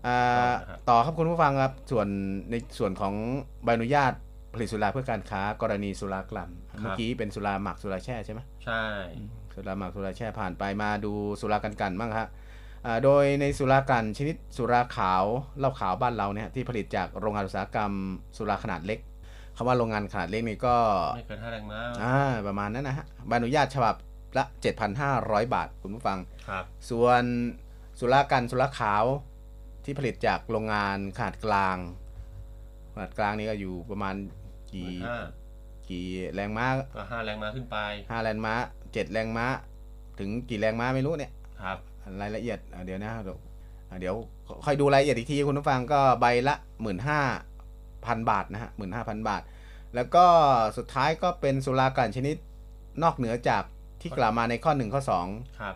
[0.07, 0.19] อ่า
[0.69, 2.07] ครับต่อครับคุณผู้ฟังครับส่วน
[2.51, 3.15] ในส่วนของ
[3.65, 4.13] ใบอนุญาต
[4.55, 6.51] ผลิตสุราเพื่อการค้ากรณีสุรากลั่น
[6.81, 8.83] เมื่อกี้เป็นสุราหมักสุราแช่ใช่ไหมใช่
[9.55, 12.29] สุราหมักสุราแช่ผ่านไปมาดูสุรากันกันบ้างฮะอ่า
[13.05, 15.25] โดยในสุรากันชนิดสุราขาว
[15.59, 17.93] เหล้าขาวบ้านเราเนี่ยที่ผลิตจากโรงงานอุตสาหกรรม
[18.37, 18.99] สุราขนาดเล็ก
[19.57, 20.77] คำว่าโรงงานขนาดเล็กนี่ก็
[21.17, 23.95] ไม่เกินห้าแรงม้าอ่าประมาณนั้นนะฮะใบอนุญาตฉบับ
[24.37, 24.45] ละ
[24.99, 26.19] 7,500 บาทคุณผู้ฟัง
[26.49, 27.23] ครับส่วน
[27.99, 29.05] สุรากันสุราขาว
[29.85, 31.77] ที่ผลิตจากโรงงานขนาดกลาง
[32.93, 34.15] ขนาดกลางนี่ก็อยู่ประมาณ
[34.73, 35.17] กี่ห้า
[35.89, 36.67] กี่แรงม้า
[36.97, 37.77] ก็ห้าแรงม้าขึ้นไป
[38.11, 38.55] ห้าแรงม้า
[38.93, 39.47] เจ็ดแรงม้า
[40.19, 41.33] ถึงกี่แรงม้าไม่รู้เนี่ย
[41.63, 41.79] ครับ
[42.21, 43.39] รายละเอียดอะเดี๋ยวนะเดี๋ยว
[43.91, 44.15] อะเดี๋ยว
[44.65, 47.21] ค่อยดูรายละเอียดอีกทีคุณผู้ฟังก็ใบละหมื่นห้า
[48.07, 49.43] พันบาทนะฮะหมื่นห้าพันบาท
[49.95, 50.25] แล้วก็
[50.77, 52.37] สุดท้ายก็เป็นสุรากันชนิด
[53.03, 53.63] นอกเหนือจาก
[54.01, 55.75] ที่กล่าวมาในข้อ 1 ข้อ2ครับ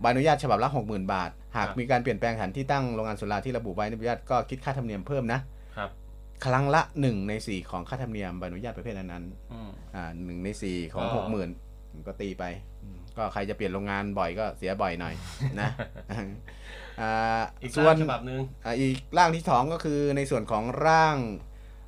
[0.00, 5.40] ใบอนุญาตฉบับละ 60,000 บาท หากครับมีการเปลี่ยนแปลงสถานที่ตั้งโรงงานสุราที่ระบุไว้ในใบอนุญาตก็คิดค่าธรรมเนียมเพิ่มนะ
[5.76, 5.90] ครับ
[6.44, 11.20] ครั้งละ 1 ใน 4 ของค่าธรรมเนียมใบอนุญาตประเภทนั้นอืมๆอ่าหนึ่งใน 4 ของก็
[11.62, 12.71] 60,000ก็ตีไปอืม
[13.16, 15.14] ก็ใครจะเปลี่ยนโรงงานบ่อยก็เสียบ่อยหน่อย
[15.60, 15.70] นะ
[17.00, 21.16] อ่าอีกส่วนร่างฉบับหนึ่งอ่าอีกร่างที่สองก็คือในส่วนของร่าง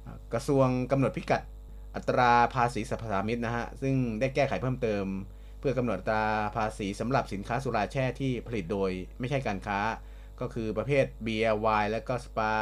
[0.06, 1.42] อ่ากระทรวงกำหนดพิกัด
[1.96, 5.04] อัตราภาษีสรรพสามิตนะฮะ ซึ่งได้แก้ไขเพิ่มเติม
[5.58, 6.24] เพื่อกำหนดอัตรา
[6.56, 9.80] ภาษีสำหรับสินค้าสุราแช่ที่ผลิตโดยไม่ใช่การค้า
[10.40, 12.52] ก็คือประเภทเบียร์ไวน์และก็สปา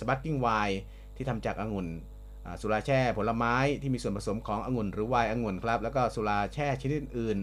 [0.00, 0.78] sparkling ไวน์
[1.16, 1.88] ที่ทำจากองุ่น
[2.44, 7.38] อ่าสุราแช่ผลไม้ที่มีส่วนผสมขององุ่นหรือไวน์องุ่นครับ แล้วก็สุราแช่ชนิดอื่น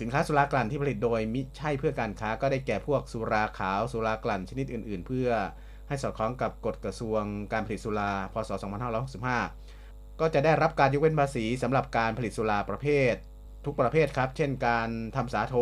[0.00, 5.28] สินค้าสุรากลั่นที่ผลิตโดยมิใช่เพื่อการค้าก็ได้แก่พวกสุราขาวสุรากลั่นชนิดอื่น ๆ เพื่อ
[5.88, 7.22] ให้สอดคล้องกับกฎกระทรวง
[7.52, 8.50] การผลิตสุราพศ
[9.34, 13.14] 2565 ก็จะได้รับการยกเว้นภาษีสำหรับการผลิตสุราประเภท
[13.64, 15.54] ทุกประเภทครับ เช่นการทำสาโท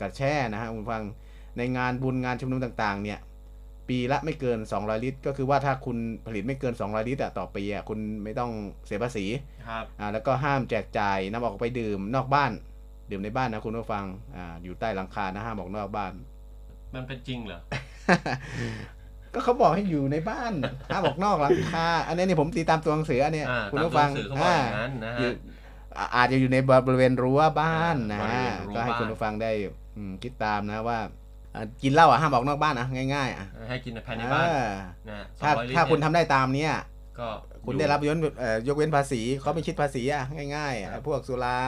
[0.00, 1.04] กัดแช่นะฮะคุณผู้ฟัง
[1.56, 3.18] ในงานบุญงานชุมนุมต่างๆ เนี่ย
[3.88, 8.50] ปีละไม่เกิน 200 ลิตร ก็คือว่าถ้าคุณผลิตไม่เกิน 200 ลิตรอะต่อปีอะคุณไม่ต้อง
[8.86, 9.24] เสียภาษี
[9.68, 12.52] ครับอ่าแล้วก็ห้ามแจกจ่ายนำออกไปดื่มนอกบ้าน
[13.10, 14.04] ดื่มในบ้านนะคุณผู้ฟัง
[14.36, 16.12] อ่าอยู่ใต้หลังคานะห้ามออกนอกบ้าน
[16.94, 17.60] มันเป็นจริงเหรอ
[19.34, 20.52] ก็เขาบอกให้อยู่ในบ้าน
[20.92, 25.30] ห้ามออกนอกหลังคาอันนี้นี่ผมตีตามตัวหนังสืออันเนี้ยอ่าคุณตามผู้ตัวฟัหงนังสือเขาบอกอย่างนั้นนะอฮะยู่
[25.96, 29.50] อ่าอาจจะอยู่ในบริเวณรั้วบ้านนะอ่าบริเวณรั้วก็ให้บ้าน คุณผู้ฟังได้
[29.96, 30.98] อืมคิดตามนะว่า
[31.54, 34.68] อ่ากินเหล้าอะห้ามออกนอกบ้านนะง่ายๆอะให้กินภายในบ้านอ่า
[35.10, 36.72] นะสองถ้าร้อยลิตรถ้าคุณเนี่ยทำได้ตามเนี้ย
[37.18, 37.28] ก็
[37.64, 40.24] คุณอยู่ได้รับยกเอ่อยกเว้นภาษีเขาไม่คิดภาษีอะ
[40.56, 41.58] ง่ายๆอะครับ พวกสุรา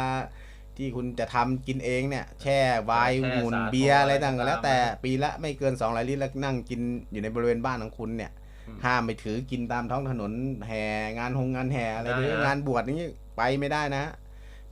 [0.78, 6.80] ที่คุณจะทำกินเองเนี่ย แช่ไวน์แช่หมุนสาโทเบียร์อะไรต่างอะไรๆแล้วตามแต่ปีละไม่เกิน200ลิตรแล้วนั่งกิน
[7.12, 8.30] อยู่ในบริเวณบ้านของคุณเนี่ย
[8.66, 10.32] อืมห้ามไปถือกินตามท้องถนน
[10.66, 10.82] แห่
[11.18, 14.04] งานหงงานแห่อะไรได้หรือฮะงานบวชนี่ไปไม่ได้นะ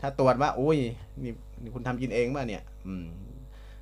[0.01, 0.79] ถ้าตรวจว่าอุ้ย
[1.23, 1.33] นี่
[1.63, 3.07] นี่คุณทำกินเองป่ะเนี่ย อืม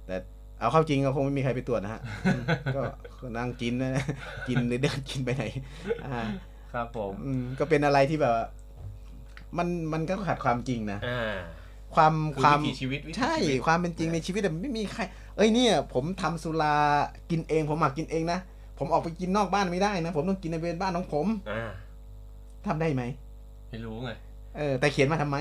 [0.07, 0.17] แต่
[0.61, 2.43] เอาเข้าจริงก็คงไม่มีใครไปตรวจนะฮะอืม
[2.77, 2.81] ก็
[3.21, 4.05] ก็นั่งกินนะ
[4.49, 5.45] กินหรือเดินกินไปไหน
[6.05, 6.21] อ่า
[6.73, 8.47] ครับผมอืมก็เป็นอะไรที่แบบว่า
[9.59, 11.37] มันมันก็ขัดความจริงนะอ่า
[11.97, 15.03] ความคือความวิถีชีวิตวิถีใช่ชีวิตความเป็นจริงในชีวิตอะไม่มีใคร
[15.37, 16.77] เอ้ยเนี่ย ผมทำสุรา
[17.31, 18.39] กินเอง ผมหมักกินเองนะ
[18.79, 21.71] ผมออกไปกินนอกบ้านไม่ได้นะผมต้องกินในบริเวณบ้านของผมอ่า
[22.67, 23.03] ทำได้ไหม
[23.71, 24.11] ไม่รู้ไง
[24.59, 25.37] เออแต่เขียนมาทำไม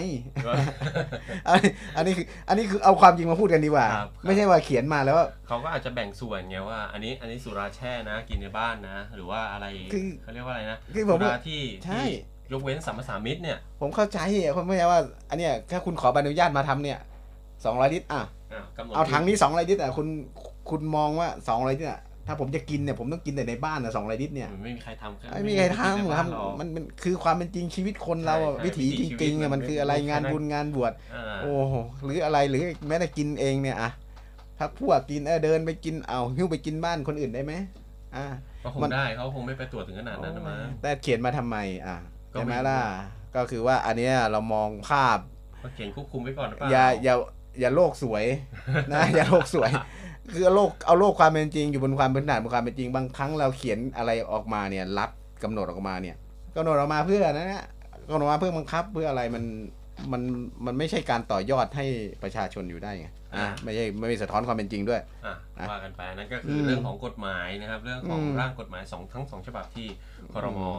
[1.48, 17.00] อันนี้อันนี้คืออันนี้คือเอาความจริงมาพูดกันดีกว่าครับไม่ใช่ว่าเขียนมาแล้วว่าเขาก็อาจจะแบ่งส่วนไงว่า อันนี้อันนี้สุราแช่นะ กินในบ้านนะ หรือว่าอะไรคือเขาเรียกว่าอะไรนะคือผมสุว่าราที่ใช่ที่ ยกเว้นสัมปสามิตเนี่ย ผมเข้าใจอะผมไม่ใช่ว่า อันเนี้ยถ้าคุณขอใบอนุญาตมาทำเนี่ย
[17.66, 18.24] สองร้อยลิตรอะ
[18.54, 20.08] อะกำหนดเอาถังนี้สองร้อยลิตรอะคุณ
[20.70, 31.74] คุณมองว่าสองร้อยลิตรอะถ้าผมจะกินเนี่ยผมต้องกินแต่ในบ้านอะสองร้อยลิตรเนี่ยไม่มีใครทำไม่มีใครทำในคบ้ารับนหรอกมันมันคือความเป็นจริงชีวิตคนเราอะใช่วิถีวิถีจชีวิตริงๆมัอะนมันคืออะไรไม่งานใช่บุญงานบวชอ่าโอ้โห
[32.04, 33.92] หรืออะไรหรือแม้แต่กินเองเนี่ยอะ
[34.60, 37.54] พักพวกกินเออเดินไปกินเอาหิ้วไปกินบ้านคนอื่นได้ไหม
[38.16, 38.26] อ่า
[38.64, 42.82] ก็คงมันได้เขาคงไม่ไปตรวจถึงขนาดนั้นนะมั้งแต่เขียนมาทำไมอะก็ ใช่ไหมไม่รู้ล่ะ
[43.36, 45.20] ก็คือว่าอันเนี้ยเรามองภาพ
[45.64, 47.16] ก็เขียนควบคุมไว้ก่อนหรือเปล่าอย่าอย่า
[47.60, 48.26] อย่าโลกสวย
[48.94, 49.72] นะ อย่าโลกสวย
[50.34, 55.10] คือเอาโลกเอาโลกความเป็นจริงอยู่บนความเป็นฐานบนความเป็นจริงบางครั้งเราเขียนอะไรออกมาเนี่ยรัด
[55.44, 56.16] กำหนดออกมาเนี่ย
[56.56, 57.66] กำหนดออกมาเพื่อนะเนี่ย
[58.10, 59.44] กำหนดมาเพื่อบังคับเพื่ออะไรมัน
[60.12, 60.22] มัน
[60.66, 61.86] มันไม่ใช่การต่อยอดให้
[62.24, 69.88] ประชาชนอยู่ได้ไงอะไม่ใช่ไม่มีสะท้อนความเป็นจริงด้วยอะอะว่ากันไปนั่นก็คืออมเรื่องของกฎหมายนะครับ เรื่องของอืมร่างกฎหมายสองทั้งสองฉบับที่
[70.34, 70.70] ครมอ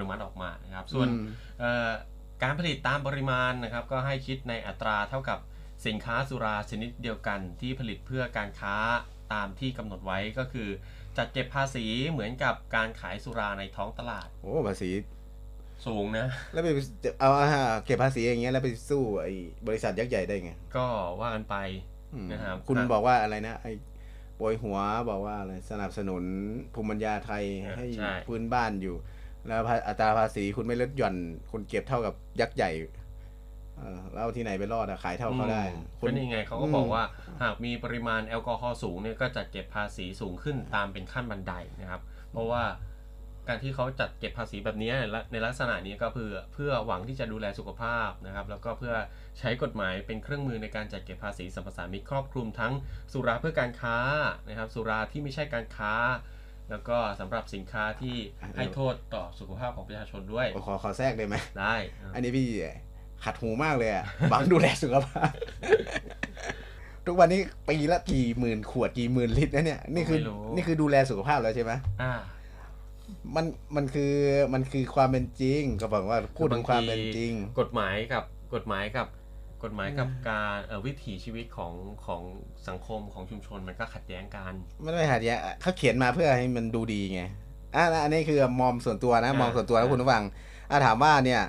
[0.00, 1.26] นุมัติออกมานะครับ ส่วนอืม
[1.60, 1.90] เอ่อ
[2.42, 5.38] การผลิตตามปริมาณนะครับ ก็ให้คิดในอัตราเท่ากับ
[5.86, 8.76] สินค้าสุราชนิดเดียวกันที่ผลิตเพื่อการค้า
[9.34, 10.68] ตามที่กำหนดไว้ก็คือ
[11.16, 14.90] จัดเก็บภาษีเหมือนกับการขายสุราในท้องตลาด โอ้ภาษี
[15.86, 16.68] สูงนะ แล้วไป
[17.20, 17.46] เอาเอา
[17.84, 19.32] เก็บภาษีอย่างเงี้ยแล้วไปสู้ไอ้
[19.66, 20.86] บริษัทยักษ์ใหญ่ได้ไง ก็
[21.20, 21.56] ว่ากันไป
[22.14, 23.72] อืมนะครับคุณอะบอกว่าอะไรนะไอ้
[24.36, 24.78] โปรยหัว
[25.10, 26.24] บอกว่าอะไรสนับสนุน
[26.74, 28.96] ภูมิปัญญาไทยอะให้ใช่พื้นบ้านอยู่
[29.48, 31.16] แล้วภาอัตราภาษีคุณไม่ลดหย่อน
[31.52, 32.70] คุณเก็บเท่ากับยักษ์ใหญ่
[33.78, 37.04] เออแล้วเอาที่ไหนไปรอดอะขายเท่าเขาได้อืมคก็นี่ไงเขาก็อืมบอกว่า
[37.42, 42.62] หากมีปริมาณแอลกอฮอล์สูงเนี่ยก็จะเก็บภาษีสูงขึ้นตามเป็นขั้นบันไดนะครับ เพราะว่า
[43.48, 48.94] การที่เขาจัดเก็บภาษีแบบนี้และในลักษณะนี้ก็เพื่อเพื่อหวังที่จะดูแลสุขภาพนะครับ แล้วก็เพื่อ
[49.38, 52.72] ใช้กฎหมายเป็นเครื่องมือในการจัดเก็บภาษีสัมปทานมิตรครอบคลุมทั้ง
[53.12, 53.98] สุราเพื่อการค้า
[54.48, 55.92] นะครับ สุราที่ไม่ใช่การค้า
[56.70, 58.16] แล้วก็สำหรับสินค้าที่
[58.56, 61.74] ให้โทษต่อสุขภาพของประชาชนด้วยขอขอแทรกได้ไหมได้
[62.14, 62.46] อันนี้พี่
[63.24, 65.30] ขัดหูมากเลยอะบังดูแลสุขภาพ
[67.06, 72.12] ทุกวันนี้ปีละกี่หมื่นขวดกี่หมื่นลิตรนะเนี่ยนี่คือไม่รู้นี่คือดูแลสุขภาพแล้วใช่ไหมอ่า
[73.36, 73.46] มัน
[73.76, 74.12] มันคือ
[74.54, 79.06] มันคือความเป็นจริง ก็บอกว่าพูดถึงความเป็นจริง กฎหมายกับกฎหมายกับ
[79.62, 81.72] กฎหมายกับการเอ่อวิถีชีวิตของ
[82.06, 82.22] ของ
[82.68, 84.52] สังคมของชุมชนมันก็ขัดแย้งกัน
[84.82, 87.22] ไม่ได้หัดแยะเขาเขียนมาเพื่อให้มันดูดีไง
[87.76, 90.24] อะอันนี้คือมอมส่วนตัวนะอ่ามอมส่วนตัวแล้วคุณผู้ฟัง
[90.70, 91.42] อะถามว่าเนี่ย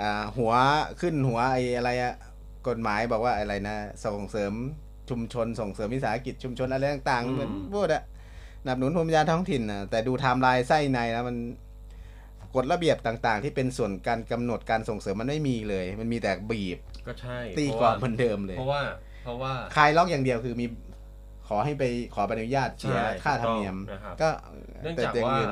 [0.00, 0.52] อ่าหัว
[1.00, 2.14] ขึ้นหัวไอ้อะไรอะ
[2.68, 4.52] กฎหมายบอกว่าอะไรนะส่งเสริม
[5.10, 8.02] ชุมชนส่งเสริมวิสาหกิจชุมชนอะไรต่างๆเหมือนพูดอะ
[8.64, 11.36] หนับหนุนภูมิปัญญาท้องถิ่นนะแต่ดูไทม์ไลน์ไส้ในแล้วมัน
[12.54, 18.82] กฎระเบียบต่างๆ ที่เป็นส่วนการกำหนดการส่งเสริมมันไม่มีเลย มันมีแต่บีบ ก็ใช่ตีเพกรราะอบเหมือนเดิมเลย เพราะว่า
[19.22, 20.66] เพราะว่าคลายล็อกอย่างเดียวคือมี
[21.48, 21.84] ขอให้ไป
[22.14, 24.28] ขอใบอนุญาตเสียใช่ค่าธรรมเนียมถูกต้องนะครับก็
[24.82, 25.50] เนื่องแต่จากแต่ว่าเงิน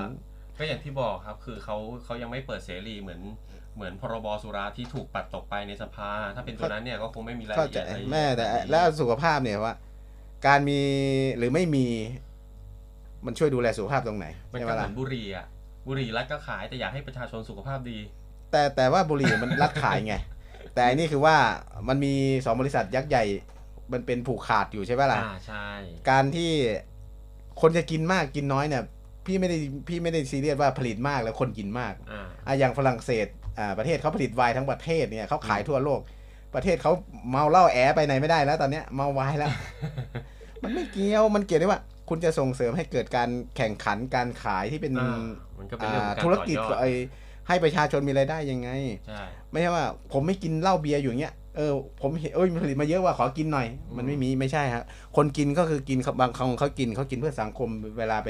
[0.58, 3.20] ก็อย่างที่บอกครับ คือเขาเขายังไม่เปิดเสรีเหมือน
[3.74, 9.74] เหมือนพรบสุราที่ถูกปัดตกไปในสภา ถ้าเป็นตัวนั้นเนี่ยก็คงไม่มีรายเข้าละใจเอียดอะไรแม่แต่บบนี้แล้วสุขภาพเนี่ยว่า
[10.46, 10.80] การมี
[11.38, 11.86] หรือไม่มี
[13.26, 15.46] มันช่วยดูแลสุขภาพตรงไหนมันใช่ไหก็มเหมืล่ะอนบุหรี่อะ
[15.86, 17.98] บุหรี่รัฐก็ขายแต่อยากให้ประชาชนสุขภาพดี
[18.50, 20.14] แต่แต่ว่าบุหรี่มันรัดขายไง
[20.74, 21.36] แต่อันนี้คือว่า
[21.88, 22.14] มันมี
[22.44, 23.24] สองบริษัทยักษ์ใหญ่
[23.92, 25.66] มันเป็นผูกขาดอยู่ใช่ไหมล่ะอ่าใช่
[26.10, 26.50] การที่
[27.60, 28.82] คนจะกินมากกินน้อยเนี่ย
[29.26, 29.56] พี่ไม่ได้
[29.88, 33.26] พี่ไม่ได้ซีเรียสว่าผลิตมากแล้วคนกินมากอ่า อะอย่างฝรั่งเศส
[33.58, 36.00] อ่าประเทศเขาผลิตไวน์ทั้งประเทศเนี่ยเขาขายทั่วโลก
[36.54, 36.92] ประเทศเขา
[37.30, 39.50] เมาเหล้าแอไปไหนไม่ได้แล้ว ตอนเนี้ยเมาไวน์แล้ว
[40.62, 45.22] มันไม่เกี่ยวมันเกี่ยวด้วยว่า คุณจะส่งเสริมให้เกิดการแข่งขันการขายที่เป็นอ่า
[45.58, 46.90] มันก็เป็นเรื่องของการธุรกิจต่อยอดไอ้
[47.48, 48.70] ให้ประชาชนมีรายได้ยังไง
[49.06, 54.84] ใช่ไม่ใช่ว่า ผมไม่กินเหล้าเบียร์อยู่เงี้ยเออผมเห็นเอ้ยมันผลิตมาเยอะว่าขอกินหน่อย มันไม่มีไม่ใช่ครับ
[55.16, 58.28] คนกินก็คือกินเขาบางคนเขากินเขากินเพื่อสังคมเวลาไป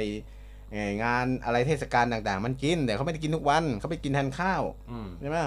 [0.72, 5.38] เอ่องานอะไรเทศกาลต่าง ๆ มันกินแต่เขาไม่ได้กินทุกวันเขาไปกินแทนข้าวอืมใช่ไหม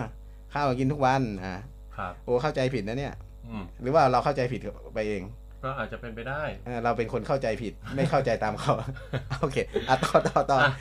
[0.54, 1.56] ข้าวกินทุกวันอ่า
[1.98, 3.14] ครับโอ้เข้าใจผิดนะเนี่ย
[3.48, 4.62] อืมหรือว่าเราเข้าใจผิด
[4.96, 5.22] ไปเอง
[5.66, 8.74] ก็อาจจะเป็นไปได้เออเราเป็นคนเข้าใจผิดไม่เข้าใจตามเขา
[9.40, 9.58] โอเค
[9.88, 10.74] อะต่อต่อต่ออะ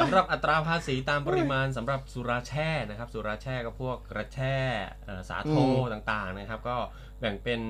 [0.00, 4.56] สำหรับอัตราภาษีตามปริมาณสำหรับสุราแช่นะครับ สุราแช่ก็พวกกระแช่
[5.04, 6.76] เอ่อสาโทอืมต่างๆนะครับ ก็
[7.20, 7.60] แบ่งเป็น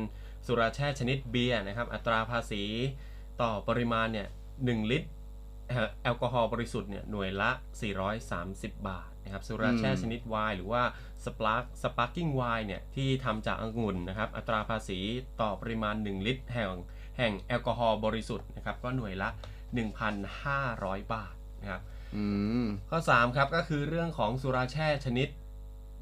[0.46, 2.62] สุราแช่ชนิดเบียร์นะครับ อัตราภาษี
[3.42, 4.28] ต่อปริมาณเนี่ย
[4.64, 5.08] หนึ่งลิตร
[5.68, 7.50] เอ่อแอลกอฮอล์บริสุทธิ์เนี่ยหน่วยละ
[8.18, 10.82] 430 บาท นะครับสุราแช่ชนิดไวน์หรือว่า
[11.24, 14.98] spark sparkling ไวน์เนี่ยที่ทำจากองุ่นนะครับอัตราภาษี
[15.40, 16.70] ต่อปริมาณ 1 ลิตร แห่ง
[17.18, 19.28] แห่งแอลกอฮอล์บริสุทธิ์นะครับก็หน่วยละ
[20.20, 21.82] 1,500 บาทนะครับ
[22.16, 22.24] อื
[22.64, 25.28] มข้อ 3 ครับก็คือเรื่องของสุราแช่ชนิด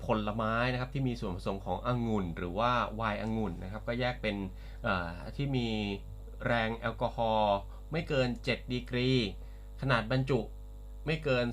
[0.04, 4.36] ผลไม้นะครับที่มีส่วนผสมขององุ่น หรือว่าไวน์องุ่นนะครับก็แยกเป็น
[4.82, 5.68] เอ่อที่มี
[6.46, 7.56] แรงแอลกอฮอล์
[7.92, 9.10] ไม่เกิน 7 ดีกรี
[9.80, 10.40] ขนาดบรรจุ
[11.06, 11.46] ไม่เกิน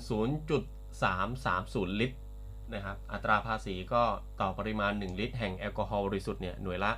[1.06, 2.18] 0.330 ลิตร
[2.74, 4.02] นะครับอัตราภาษีก็
[4.40, 6.92] ต่อปริมาณ 1 ลิตร แห่งแอลกอฮอล์บริสุทธิ์เนี่ยหน่วยละ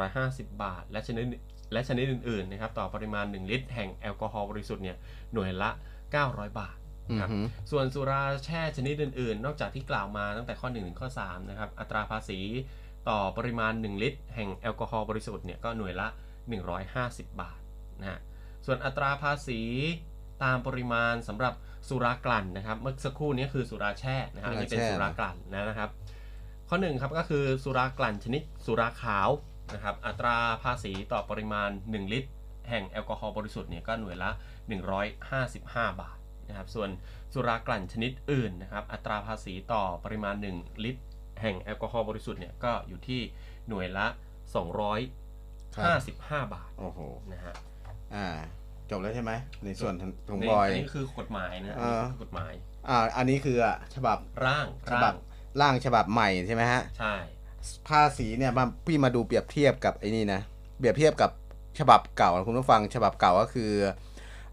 [0.00, 1.24] 150 บาท และชนิด
[1.72, 4.96] และชนิดอื่นๆนะครับต่อปริมาณ 1 ลิตร แห่งแอลกอฮอล์บริสุทธิ์เนี่ย
[5.34, 5.70] หน่วยละ
[6.14, 6.76] 900 บาท
[7.10, 7.38] อืมครับฮึ
[7.70, 12.40] ส่วนสุราแช่ชนิดอื่นๆ นอกจากที่กล่าวมาตั้งแต่ข้อ1ถึงข้อ3นะครับอัตราภาษี
[13.08, 16.08] ต่อปริมาณ 1 ลิตร แห่งแอลกอฮอล์บริสุทธิ์เนี่ยก็หน่วยละ
[16.74, 17.60] 150 บาท
[18.00, 18.20] นะฮะ
[18.66, 19.60] ส่วนอัตราภาษี
[20.44, 21.54] ตามปริมาณสำหรับ
[21.88, 25.36] สุรากลั่นนะครับ เมื่อสักครู่นี้คือสุราแช่นะครับอันนี้เป็นสุสุราราแช่กลั่น
[25.70, 25.90] นะครับ
[26.68, 29.28] ข้อหนึ่งครับก็คือสุรากลั่นชนิดสุราขาว
[29.74, 32.30] นะครับ อัตราภาษีต่อปริมาณ 1 ลิตร
[32.70, 34.30] แห่งแอลกอฮอล์บริสุทธิ์เนี่ยก็หน่วยละ
[34.94, 36.18] 155 บาท
[36.48, 36.90] นะครับส่วน
[37.32, 41.02] สุรากลั่นชนิดอื่นนะครับ อัตราภาษีต่อปริมาณ 1 ลิตร
[41.42, 43.20] แห่งแอลกอฮอล์บริสุทธิ์เนี่ยก็อยู่ที่
[43.68, 44.06] หน่วยละ
[45.74, 47.00] 255 บาทโอ้โห
[47.32, 47.54] นะฮะ
[48.14, 48.28] อ่า
[48.90, 49.32] จบแล้วใช่ไหม
[49.64, 49.94] ในส่วน
[50.28, 52.52] ของนี่บอยอันนี้คือกฎหมายนะเออันอนี้คือกฎหมาย
[52.88, 55.14] อ่า อันนี้คืออะฉบับร่างฉร่าบับง
[55.60, 57.14] ร่างฉบับใหม่ใช่ไหมฮะใช่
[57.88, 60.40] ภาษีเนี่ยมาพี่มาดูเปรียบเทียบกับไอ้นี่นะ
[60.78, 61.30] เปรียบเทียบกับ
[61.78, 63.72] ฉบับเก่าคุณผู้ฟังฉบับเก่าก็คือ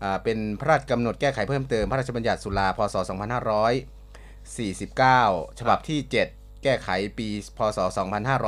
[0.03, 5.99] อ่าเป็นพระราชกำหนดแก้ไขเพิ่มเติมพระราชบัญญัติสุราพศ 2549 ฉบับที่
[6.31, 7.27] 7 แก้ไขปี
[7.57, 7.79] พศ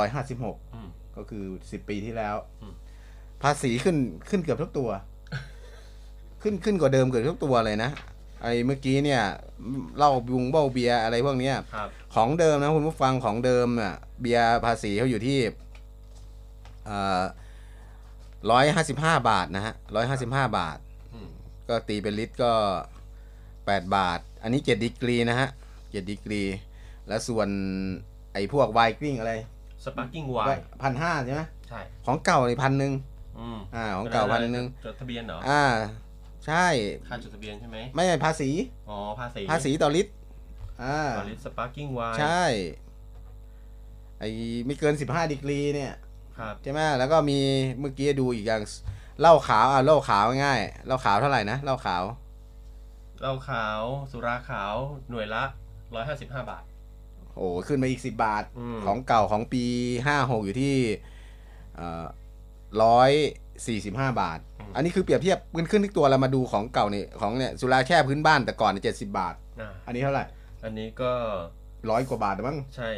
[0.02, 2.74] 2556อืมก็คือ 10 ปีที่แล้วอืม
[3.42, 3.96] ภาษีขึ้น
[4.28, 4.90] ขึ้นเกือบทุกตัว
[6.46, 7.90] ขึ้นขึ้นกว่าเดิมเกือบทุกตัวเลยนะ
[8.42, 9.22] ไอ้เมื่อกี้เนี่ย
[9.96, 15.38] เหล้าบุงเบ้าเบียร์อะไรพวกเนี้ยครับ ของเดิมนะคุณผู้ฟังของเดิมอะเบียร์ภาษีเขาอยู่ที่
[18.50, 20.78] ร้อยห้าสิบห้าบาทนะฮะร้อยห้าสิบห้าบาท
[21.14, 21.28] อืม
[21.68, 22.52] ก็ตีเป็นลิตรก็
[23.66, 25.48] แปดบาท อันนี้เจ็ดดีกรีนะฮะ
[25.90, 26.42] เจ็ดดีกรี
[27.08, 27.48] แล้วส่วน
[28.32, 29.32] ไอ้พวกไวน์กริ้งอะไร
[29.84, 32.92] sparkling ไวน์พันห้าใช่ไหมใช่ ของเก่าในพันหนึ่ง
[33.38, 35.62] อืมอ่า ของเก่าพันหนึ่งจดทะเบียนเหรอ อ่า
[36.48, 36.66] ใช่
[37.08, 38.50] ค่าจดทะเบียนใช่ไหมไม่ใช่ภาษี
[38.88, 40.12] อ๋อภาษีภาษีต่อลิตร
[40.82, 42.42] อ่าต่อลิตร sparkling ไวน์ใช่
[44.18, 44.28] ไอ้
[44.66, 45.92] ไม่เกินสิบห้าดีกรีเนี่ย
[46.38, 47.38] ครับใช่ไหมแล้วก็มี
[47.80, 48.62] เมื่อกี้ดูอีกอย่าง
[49.20, 52.04] เหล้าขาวอะเหล้าขาวง่ายๆเหล้าขาวเท่าไหร่นะเหล้าขาว
[53.20, 53.80] เหล้าขาว
[54.10, 54.74] สุราขาว
[55.10, 55.42] หน่วยละ
[55.94, 56.64] 155 บาท
[57.34, 59.64] โอ้ขึ้นมาอีกสิบบาทอืมของเก่าของปี
[60.06, 60.76] ห้าหกอยู่ที่
[62.82, 63.10] ร้อย
[63.66, 64.38] สี่สิบห้าบาท
[64.74, 70.24] อันนี้คือเปรียบเทียบขึ้นขึ้นทุกตัวเรามาดูของเก่าเนี่ยของเนี่ยสุราแช่พื้นบ้านแต่ก่อนเจ็ดสิบาท อ่าอันนี้เท่าไหร่
[70.64, 71.12] อันนี้ก็
[71.90, 72.90] ร้อยกว่าบาทมั้งใช่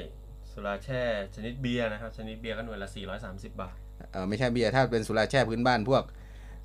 [0.52, 1.02] สุราแช่
[1.34, 2.88] ชนิดเบียร์นะครับ ชนิดเบียร์ก็หน่วยละ
[3.20, 3.74] 430 บาท
[4.12, 6.02] เออไม่ใช่เบียร์ถ้าเป็นสุราแช่พื้นบ้านพวก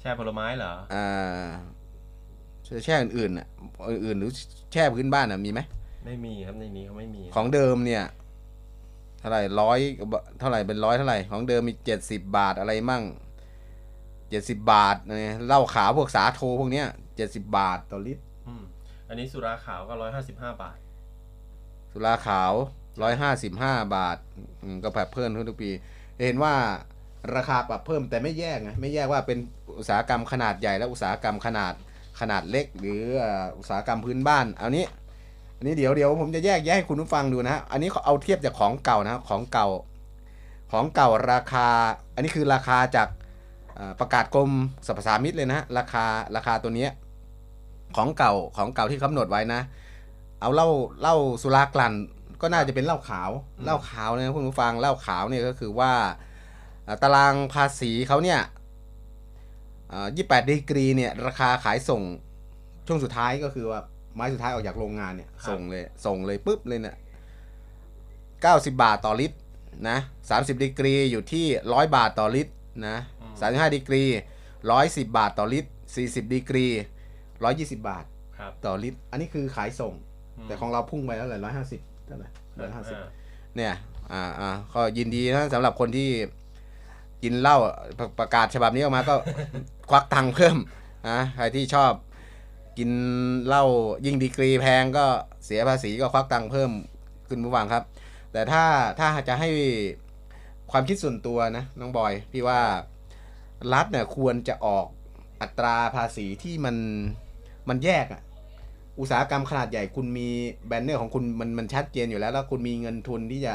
[0.01, 1.49] แช่ผลไม้เหรอ อ่า
[2.85, 3.47] แช่อื่นๆอะ
[3.89, 4.31] อื่นๆหรือ
[4.73, 5.59] แช่พื้นบ้านอะมีไหม
[6.05, 8.03] ไม่มีครับในนี้เขาไม่มี ของเดิมเนี่ย
[9.19, 9.79] เท่าไหร่ร้อย
[10.39, 13.03] เท่าไหร่เป็นร้อยเท่าไหร่ของเดิมมีเจ็ดสิบาทอะไรมั่ง
[14.33, 18.63] เจ็ดสิบาทเนี่ยเหล้าขาวพวกสาโทพวกเนี้ยเจ็ดสิบาทต่อลิตรอืม
[19.07, 20.77] อันนี้สุราขาวก็155บาท
[21.91, 22.53] สุราขาว
[23.01, 24.17] ร้อยห้าสิบห้าบาท
[24.61, 25.71] อืมก็ปรับเพิ่มขึ้นทุกปี
[26.25, 26.53] เห็นว่า
[27.35, 29.37] ราคาปรับเพิ่มแต่ไม่แยกไงไม่แยกว่าเป็น
[29.79, 31.73] อุตสาหกรรมขนาดใหญ่และอุตสาหกรรมขนาด
[32.19, 34.85] ขนาดเล็ก หรือเอ่ออุตสาหกรรมพื้นบ้านเอานี้
[35.57, 39.67] อันนี้เดี๋ยวเดี๋ยวผมจะแยกแยกให้คุณผู้ฟังดูนะฮะอันนี้เขาเอาเทียบจากของเก่านะของเก่า
[40.71, 41.67] ของเก่าราคา
[42.15, 43.22] อันนี้คือราคาจากเอ่อ
[43.99, 44.51] ประกาศกรม
[44.87, 46.05] สรรพสามิตเลยนะราคา
[46.35, 46.87] ราคาตัวนี้
[47.95, 49.61] ของเก่าของเก่าที่กำหนดไว้นะ
[50.39, 50.69] เอาเหล้า
[51.01, 51.93] เหล้าสุรากลั่น
[52.41, 53.29] ก็น่าจะเป็นเหล้าขาว
[53.63, 55.91] เหล้าขาวเนี่ยนะคุณผู้ฟังเหล้าขาวเนี่ยก็คือว่า
[57.03, 58.39] ตารางภาษีเขาเนี่ย
[60.15, 62.01] ยี่แปดดีกรีเนี่ยราคาขายส่ง
[62.87, 63.79] ช่วงสุดท้ายก็คือว่า
[64.13, 66.97] ไม้สุดท้ายออกจากโรงงานเนี่ยส่งเลยส่งเลยปุ๊บเลยเนี่ย
[68.41, 69.37] เก้าสิบบาทต่อลิตร
[69.89, 69.97] นะ
[70.29, 72.53] สามสิบดีกรีอยู่ที่ร้อยบาทต่อลิตร
[72.87, 72.97] นะ
[73.39, 74.03] สามสิบห้าดีกรี
[74.71, 76.65] ร้อยสิบบาทต่อลิตรสี่สิบดีกรี
[77.43, 78.05] ร้อยยี่สิบบาท
[78.37, 82.29] ครับ ต่อลิตร อันนี้คือขายส่งมแต่ของเราพุ่งไปแล้วเลยร้อยห้าสิบเท่าไหร่
[82.61, 83.07] ร้อยห้าสิบอ่า
[83.55, 83.73] เนี่ย
[84.11, 86.09] อ่าอ่าก็ยินดีนะสำหรับคนที่
[87.23, 87.57] กินเหล้า
[87.99, 89.15] ประประกาศฉบับนี้ออกมาก็
[89.89, 90.57] ควักตังค์เพิ่ม
[91.09, 91.91] นะใครที่ชอบ
[92.77, 92.91] กิน
[93.47, 93.65] เหล้า
[94.05, 95.05] ยิ่งดีกรีแพงก็
[95.45, 96.71] เสียภาษีก็ควักตังค์เพิ่ม
[97.27, 97.83] ขึ้นผู้ฟังครับ
[98.33, 98.63] แต่ถ้า
[98.99, 99.49] ถ้าจะให้
[100.71, 102.59] ความคิดส่วนตัวนะน้องบอย พี่ว่า
[103.73, 104.85] รัฐเนี่ยควรจะออก
[105.41, 106.75] อัตราภาษีที่มัน
[107.69, 108.21] มันแยกอะ
[108.99, 110.27] อุตสาหกรรมขนาดใหญ่คุณมี
[110.67, 113.53] แบนเนอร์ของคุณมันมันชัดเจนอยู่แล้ว แล้วคุณมีเงินทุนที่จะ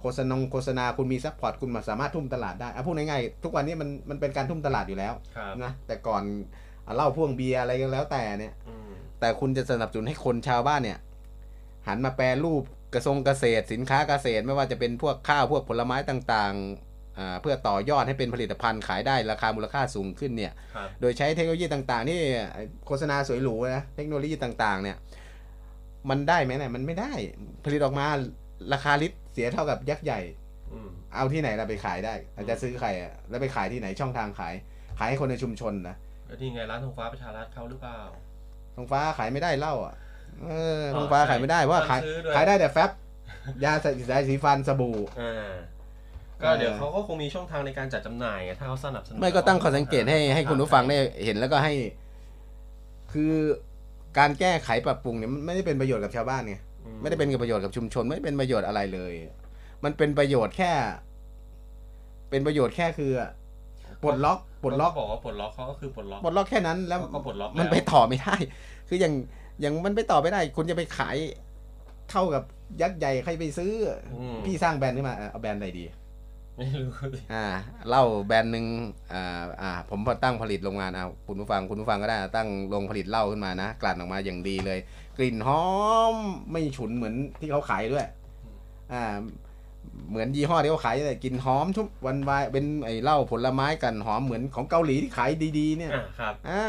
[0.00, 6.22] โฆษณาโฆษณาคุณมี support คุณมาสามารถทุ่มตลาดได้อะพูดง่ายๆทุกวันนี้มันมันเป็นการทุ่มตลาดอยู่แล้วครับนะแต่ก่อน
[6.86, 8.90] อะเหล้าพ่วงเบียร์อะไรก็แล้วแต่เนี่ยอืม
[9.20, 10.98] แต่คุณจะสนับสนุนให้คนชาวบ้านเนี่ย
[11.86, 12.62] หันมาแปรรูป
[12.94, 16.87] กระทรวงเกษตรสินค้าเกษตรไม่ว่าจะเป็นพวกข้าวพวกผลไม้ต่างๆอ่า
[17.40, 22.20] เพื่อต่อยอดให้เป็นผลิตภัณฑ์ขายได้ราคามูลค่าสูงขึ้นเนี่ยครับโดยใช้เทคโนโลยีต่างๆที่
[22.86, 24.96] โฆษณาสวยหรูนะ เทคโนโลยีต่างๆ เนี่ย
[26.10, 27.12] มันได้ไหมเนี่ย มันไม่ได้
[27.64, 28.06] ผลิตออกมา
[28.72, 30.20] ราคาลิตรเสียเท่ากับยักษ์ใหญ่
[30.72, 34.54] อืมเอาที่ไหนเราไปขายได้อาจจะซื้อใครอะแล้วไปขายที่ไหนช่องทางขาย
[34.98, 35.96] ขายให้คนในชุมชนนะ
[36.26, 37.98] แล้วนี่ไงร้านธงฟ้าประชารัฐเขาหรือเปล่า
[38.76, 39.94] ทองฟ้าขายไม่ได้เหล้าอะ
[40.44, 42.90] เอออ๋อทองฟ้าใช่ขายไม่ได้เพราะว่าขายต้องซื้อด้วยขายได้แต่แฟบ
[43.64, 45.50] ยาสีสายสีฟันสบู่อ่า
[46.42, 51.74] ก็เดี๋ยวเขาก็คงมีช่องทางในการจัดจำหน่ายไงถ้าเขาสนับสนุนไม่ก็ตั้งข้อสังเกตให้ให้คุณผู้ฟังได้เห็นแล้วก็ให้
[53.12, 53.32] คือ
[54.18, 59.12] การแก้ไขปรับปรุงเนี่ยมันไม่ได้เป็นประโยชน์กับชาวบ้านไงอืไม่ได้เป็นประโยชน์กับชุมชน ไม่ได้เป็นประโยชน์อะไรเลย
[59.84, 60.72] มันเป็นประโยชน์แค่
[62.30, 63.12] เป็นประโยชน์แค่คือ
[64.02, 68.36] ปลดล็อกปลดล็อกเขาบอกว่าปลดล็อกเขาก็คือปลดล็อกปลดล็อกแค่นั้นแล้วเขาก็ปลดล็อกมันแล้วไปต่อไม่ได้
[68.88, 69.14] คืออย่าง
[69.60, 71.16] อย่างมันไปต่อไม่ได้ คุณจะไปขาย
[72.10, 72.42] เท่ากับ
[72.82, 75.84] ยักษ์ใหญ่ใครไปซื้อออืมพี่สร้างแบรนด์ขึ้นมาเออเอาแบรนด์อะไรดี
[76.58, 77.46] ไม่รู้สิอ่า
[77.88, 78.66] เหล้าแบรนด์หนึ่ง
[79.12, 84.78] อ่าอ่าผมพอตั้งผลิตโรงงานเอาคุณผู้ฟังคุณผู้ฟังก็ได้ตั้งโรงผลิตเหล้าขึ้นมานะกลั่นออกมาอย่างดีเลย
[85.18, 85.64] กลิ่นหอ
[86.12, 86.16] ม
[86.52, 88.06] ไม่ฉุนเหมือนที่เขาขายด้วย
[88.92, 89.04] อ่า
[90.10, 96.64] เหมือนยี่ห้อที่เขาขายเลยกลิ่นหอมทุกวันวายเป็นไอ้เหล้าผลไม้กันหอมเหมือนของเกาหลีที่ขายดีๆ เนี่ยอ่าครับอ่า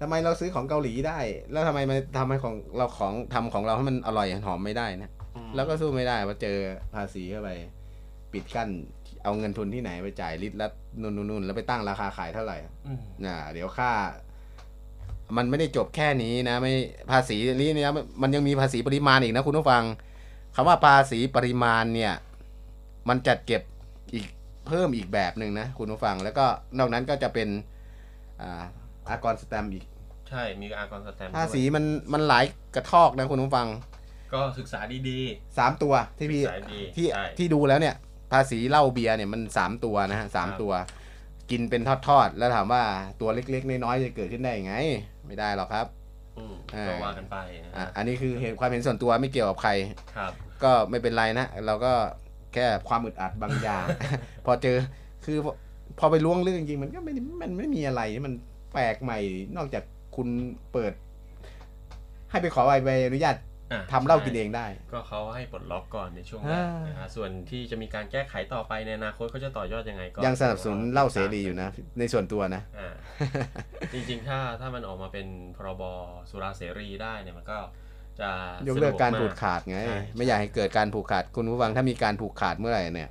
[0.00, 1.18] ทำไมเราซื้อของเกาหลีได้
[1.52, 6.56] แล้วทำไมมันทำให้ของเราของทำของเราให้มันอร่อยหอมไม่ได้นะอืมแล้วก็สู้ไม่ได้พอเจอ
[6.94, 7.50] ภาษีเข้าไป
[8.32, 8.68] ปิดกั้น
[9.22, 10.68] เอาเงินทุนที่ไหนไปจ่ายลิตรละ
[11.00, 12.56] นู่นนู่นนู่นแล้วไปตั้งราคาขายเท่าไหร่
[12.86, 13.90] อืมน่ะเดี๋ยวค่า
[15.36, 16.72] มันไม่ได้จบแค่นี้นะ ไม่
[17.10, 17.90] ภาษีนี้เนี่ย
[18.22, 19.84] มันยังมีภาษีปริมาณอีกนะคุณผู้ฟัง
[20.54, 22.12] คำว่าภาษีปริมาณเนี่ย
[23.08, 23.62] มันจัดเก็บ
[24.14, 24.26] อีก
[24.66, 26.46] เพิ่มอีกแบบหนึ่งนะคุณผู้ฟัง แล้วก็
[26.78, 27.48] นอกนั้นก็จะเป็น
[28.40, 28.62] อ่า
[29.08, 29.84] อากรสแตมป์อีก
[30.28, 32.44] ใช่ มีอากรสแตมป์ภาษีด้วยมันมันหลาย
[32.74, 33.68] กระทอกนะคุณผู้ฟัง
[34.34, 35.18] ก็ศึกษาดี
[35.58, 37.94] สามตัวที่พี่ศึกษาดีที่ใช่ที่ดูแล้วเนี่ย
[38.32, 40.72] ภาษีเหล้าเบียร์เนี่ยมันสามตัวนะฮะสามครับตัว
[41.50, 42.82] กินเป็นทอดๆ แล้วถามว่า
[43.20, 44.74] ตัวเล็กๆ น้อยๆ จะเกิดขึ้นได้ยังไง
[45.26, 49.70] ไม่ได้หรอกครับๆอืมอ่าก็ว่ากันไปนะอะฮะอันนี้คือเห็นความเห็นส่วนตัวไม่เกี่ยวกับใคร
[50.16, 51.92] ครับ ก็ไม่เป็นไรนะเราก็
[52.54, 53.84] แค่ความอึดอัดบางอย่าง
[54.46, 54.76] พอเจอ
[55.24, 55.52] คือพอ
[55.98, 58.34] พอไปล้วงเรื่องจริงๆมันก็ไม่ได้มันไม่มีอะไรที่มัน
[58.72, 59.18] แปลกใหม่
[59.56, 59.84] นอกจาก
[60.16, 60.28] คุณ
[60.72, 60.92] เปิด
[62.30, 63.44] ให้ไปขอใบอนุญาตอะ
[63.92, 71.68] ทำเหล้ากินใช่เองได้ ก็เขาให้ปลดล็อกก่อนในช่วงแรกอ่านนะฮะส่วนที่จะมีการแก้ไขต่อไปในอนาคตเขาจะต่อยอดยังไงก็ยังสนับสนุนเหล้าเสรีอยู่นะ
[71.98, 72.94] ในส่วนตัวนะอ่า
[73.92, 75.82] จริงๆถ้าถ้ามันออกมาเป็นพรบ
[76.30, 77.58] สุราเสรีได้เนี่ยมันก็
[78.20, 78.30] จะ
[78.68, 83.10] ยกเลิกการสะดวผูกขาดไงใช่ไม่อยากให้เกิดการผูกขาดคุณผู้ฟังถ้ามีการผูกขาดเมื่อไหร่เนี่ย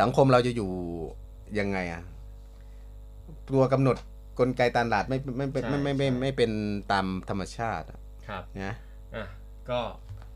[0.00, 0.70] สังคมเราจะอยู่
[1.58, 2.02] ยังไงอะ
[3.50, 3.96] ตัวกำหนด
[4.38, 6.50] กลไกตลาดไม่ไม่ไม่ไม่ไม่ไม่ไม่เป็น
[6.92, 8.74] ตามธรรมชาติอะครับนะ
[9.16, 9.26] อะ
[9.70, 9.80] ก็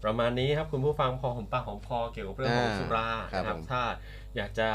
[0.04, 3.82] ประมาณนี้ครับคุณผู้ฟังพอหอมปากหอมคอเกี่ยวกับเรื่องของอ่าสุราครับนะครับผมถ้า
[4.36, 4.68] อยากจะ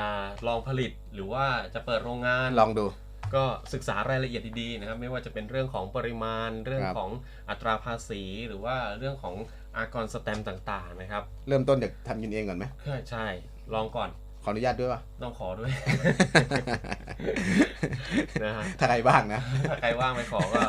[0.48, 2.86] ลองผลิตหรือว่าจะเปิดโรงงานลองดู
[3.36, 3.44] ก็
[3.74, 7.10] ศึกษารายละเอียดดีๆนะครับ ไม่ว่าจะเป็นเรื่องของปริมาณเรื่องครับของ
[7.50, 9.36] อัตราภาษี หรือว่าเรื่องของ
[9.76, 13.26] อากรสแตมป์ต่างๆนะครับ เริ่มต้นจากทำกินเองก่อนไหมใช่ใช่
[13.74, 14.10] ลองก่อน
[14.44, 15.72] ขออนุญาตด้วยป่ะ ต้องขอด้วย
[18.44, 20.64] นะฮะถ้าใครบ้างนะ ถ้าใครว่างไปขอก็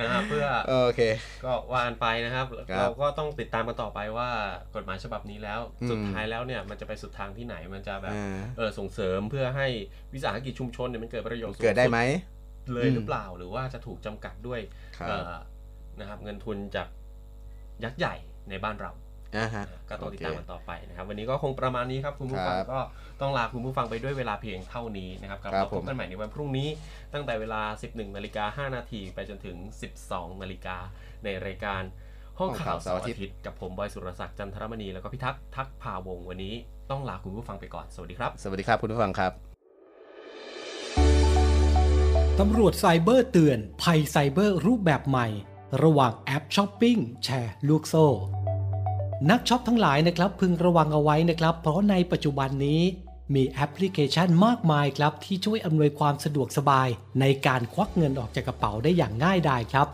[0.00, 1.00] นะฮะเพื่อโอเค
[1.44, 4.30] ก็ว่านไปนะครับครับ เราก็ต้องติดตามกันต่อไปว่า
[4.74, 9.66] กฎหมายฉบับนี้แล้วอืมสุดท้ายแล้วเนี่ยมันจะไปสุดทางที่ไหนมันจะแบบอ่าเออส่งเสริมเพื่อให้
[10.14, 11.98] วิสาหกิจชุมชนเนี่ยมันเกิดประโยชน์สูงเกิดได้ไหม
[12.66, 14.60] สุเลยอืมหรือเปล่าหรือว่าจะถูกจำกัดด้วย
[14.98, 15.34] ครับเอ่อ
[16.00, 16.88] นะครับเงินทุนจาก
[17.84, 18.14] ยักษ์ใหญ่
[18.50, 18.92] ในบ้านเรา
[19.36, 22.80] อ่าฮะก็ต้องติดตามกันโเคต่อไปนะครับ วันนี้ก็คงประมาณนี้ครับคุณผู้ฟังครับก็
[23.20, 26.68] ต้องลาคุณผู้ฟังไปด้วยเวลาเพียงเท่านี้นะครับกลับครัมาบพบกันใหม่ในวันพรุ่งนี้
[27.12, 29.56] ตั้งแต่เวลา 11นาฬิกา5นาทีไปจนถึง
[29.98, 30.76] 12นาฬิกา
[31.24, 31.82] ในรายการ
[32.38, 36.54] ห้องข่าวเสาร์อาทิตย์กับผมบอยสุรศักดิ์จันทรมณีแล้วก็พิทักษ์ทักษ์พาวงศ์วันนี้
[36.90, 39.32] ต้องลาคุณผู้ฟังไปก่อนสวัสดีครับ สวัสดีครับคุณผู้ฟังครับ
[42.40, 45.26] ตำรวจไซเบอร์เตือน ภัยไซเบอร์รูปแบบใหม่
[45.82, 48.06] ระหว่างแอปช้อปปิ้งแชร์ลูกโซ่
[49.30, 52.82] นักช็อปทั้งหลายนะครับพึงระวังเอาไว้นะครับ เพราะในปัจจุบันนี้
[53.34, 56.88] มีแอปพลิเคชันมากมายครับที่ช่วยอำนวยความสะดวกสบาย
[57.20, 59.88] ในการควักเงินออกจากกระเป๋าได้อย่างง่ายดายครับ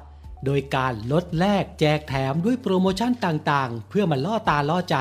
[0.45, 4.97] โดยการลดแลกแจกแถมด้วยโปรโมชั่นต่างๆ เพื่อมาล่อตาล่อใจ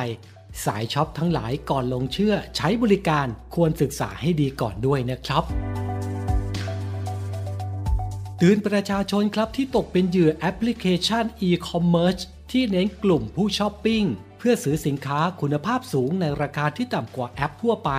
[0.66, 5.44] สายช็อปทั้งหลายก่อนหลงเชื่อใช้บริการควรศึกษาให้ดีก่อนด้วยนะครับ
[8.38, 12.22] เตือนประชาชนครับที่ตกเป็นเหยื่อแอปพลิเคชัน e-commerce
[12.52, 14.04] ที่เน้นกลุ่มผู้ช้อปปิ้ง
[14.44, 17.92] เพื่อซื้อสินค้าคุณภาพสูงในราคาที่ต่ำกว่าแอปทั่วไป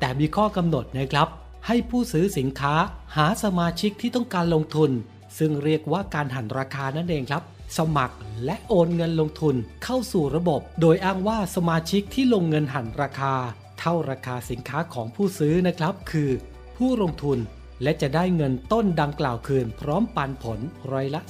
[0.00, 1.28] แต่มีข้อกำหนดนะครับ
[1.66, 2.74] ให้ผู้ซื้อสินค้า
[3.16, 4.90] หาสมาชิกที่ต้องการลงทุน
[5.38, 7.42] ซึ่งเรียกว่าการหันราคานั่นเองครับ
[7.78, 9.54] สมัครและโอนเงินลงทุน
[9.84, 13.34] เข้าสู่ระบบ โดยอ้างว่าสมาชิกที่ลงเงินหันราคา
[13.78, 16.30] เท่าราคาสินค้าของผู้ซื้อนะครับ คือ
[16.76, 17.38] ผู้ลงทุน
[17.82, 20.60] และจะได้เงินต้นดังกล่าวคืน พร้อมปันผล
[20.92, 21.20] ร้อยละ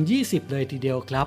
[0.00, 1.24] 10-20 เลยทีเดียวครั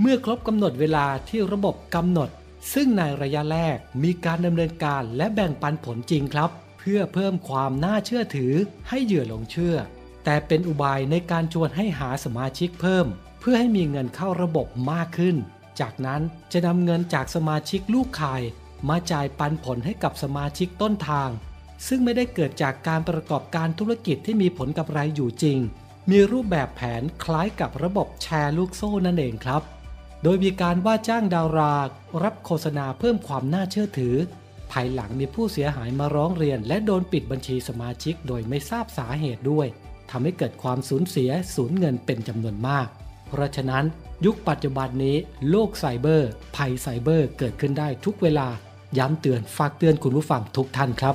[0.00, 2.30] เมื่อครบกำหนดเวลาที่ระบบกำหนด
[2.72, 8.52] ซึ่งในระยะแรกมีการดำเนินการและแบ่งปันผลจริงครับ เพื่อเพิ่มความน่าเชื่อถือ
[8.88, 9.76] ให้เหยื่อหลงเชื่อ
[10.24, 13.06] แต่เป็นอุบายในการชวนให้หาสมาชิกเพิ่ม
[13.40, 15.36] เพื่อให้มีเงินเข้าระบบมากขึ้น
[15.80, 16.20] จากนั้น
[16.52, 18.42] จะนำเงินจากสมาชิกลูกข่าย
[18.88, 21.30] มาจ่ายปันผลให้กับสมาชิกต้นทาง
[21.86, 25.58] ซึ่งไม่ได้เกิดจากการประกอบการธุรกิจที่มีผลกำไรอยู่จริง
[26.10, 29.62] มีรูปแบบแผนคล้ายกับระบบแชร์ลูกโซ่นั่นเองครับ
[30.22, 31.74] โดยมีการว่าจ้างดารา
[32.22, 34.16] รับโฆษณาเพิ่มความน่าเชื่อถือ
[34.72, 39.66] ภายหลังมีผู้เสียหายมาร้องเรียน และโดนปิดบัญชีสมาชิกโดยไม่ทราบสาเหตุด้วย
[40.10, 42.88] ทำให้เกิดความสูญเสียสูญเงินเป็นจำนวนมาก
[43.28, 43.84] เพราะฉะนั้น
[44.24, 45.16] ยุคปัจจุบันนี้
[45.50, 48.48] โลกไซเบอร์ ภัยไซเบอร์เกิดขึ้นได้ทุกเวลา
[48.98, 51.14] ย้ำเตือนฝากเตือนคุณผู้ฟังทุกท่านครับ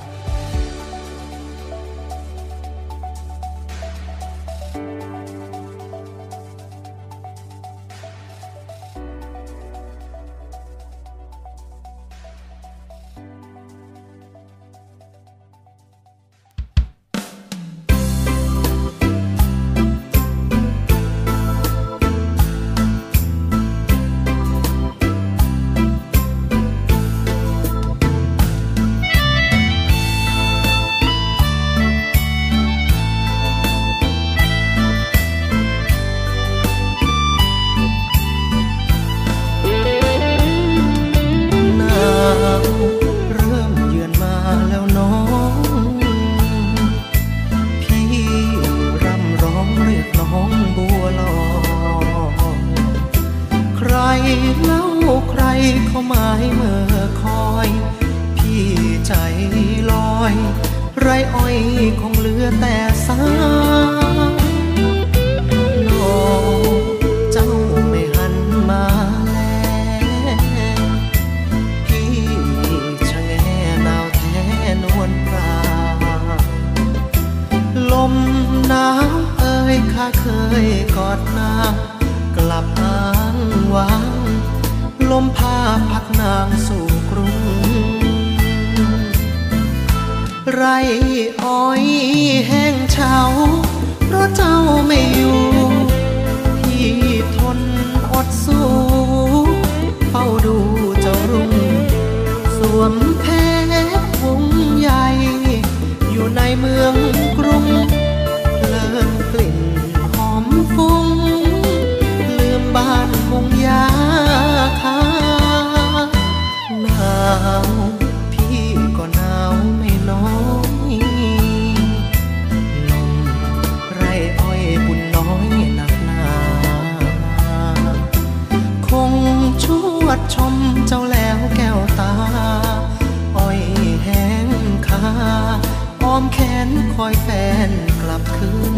[137.04, 137.30] อยแฟ
[137.68, 137.70] น
[138.02, 138.73] กลับคืน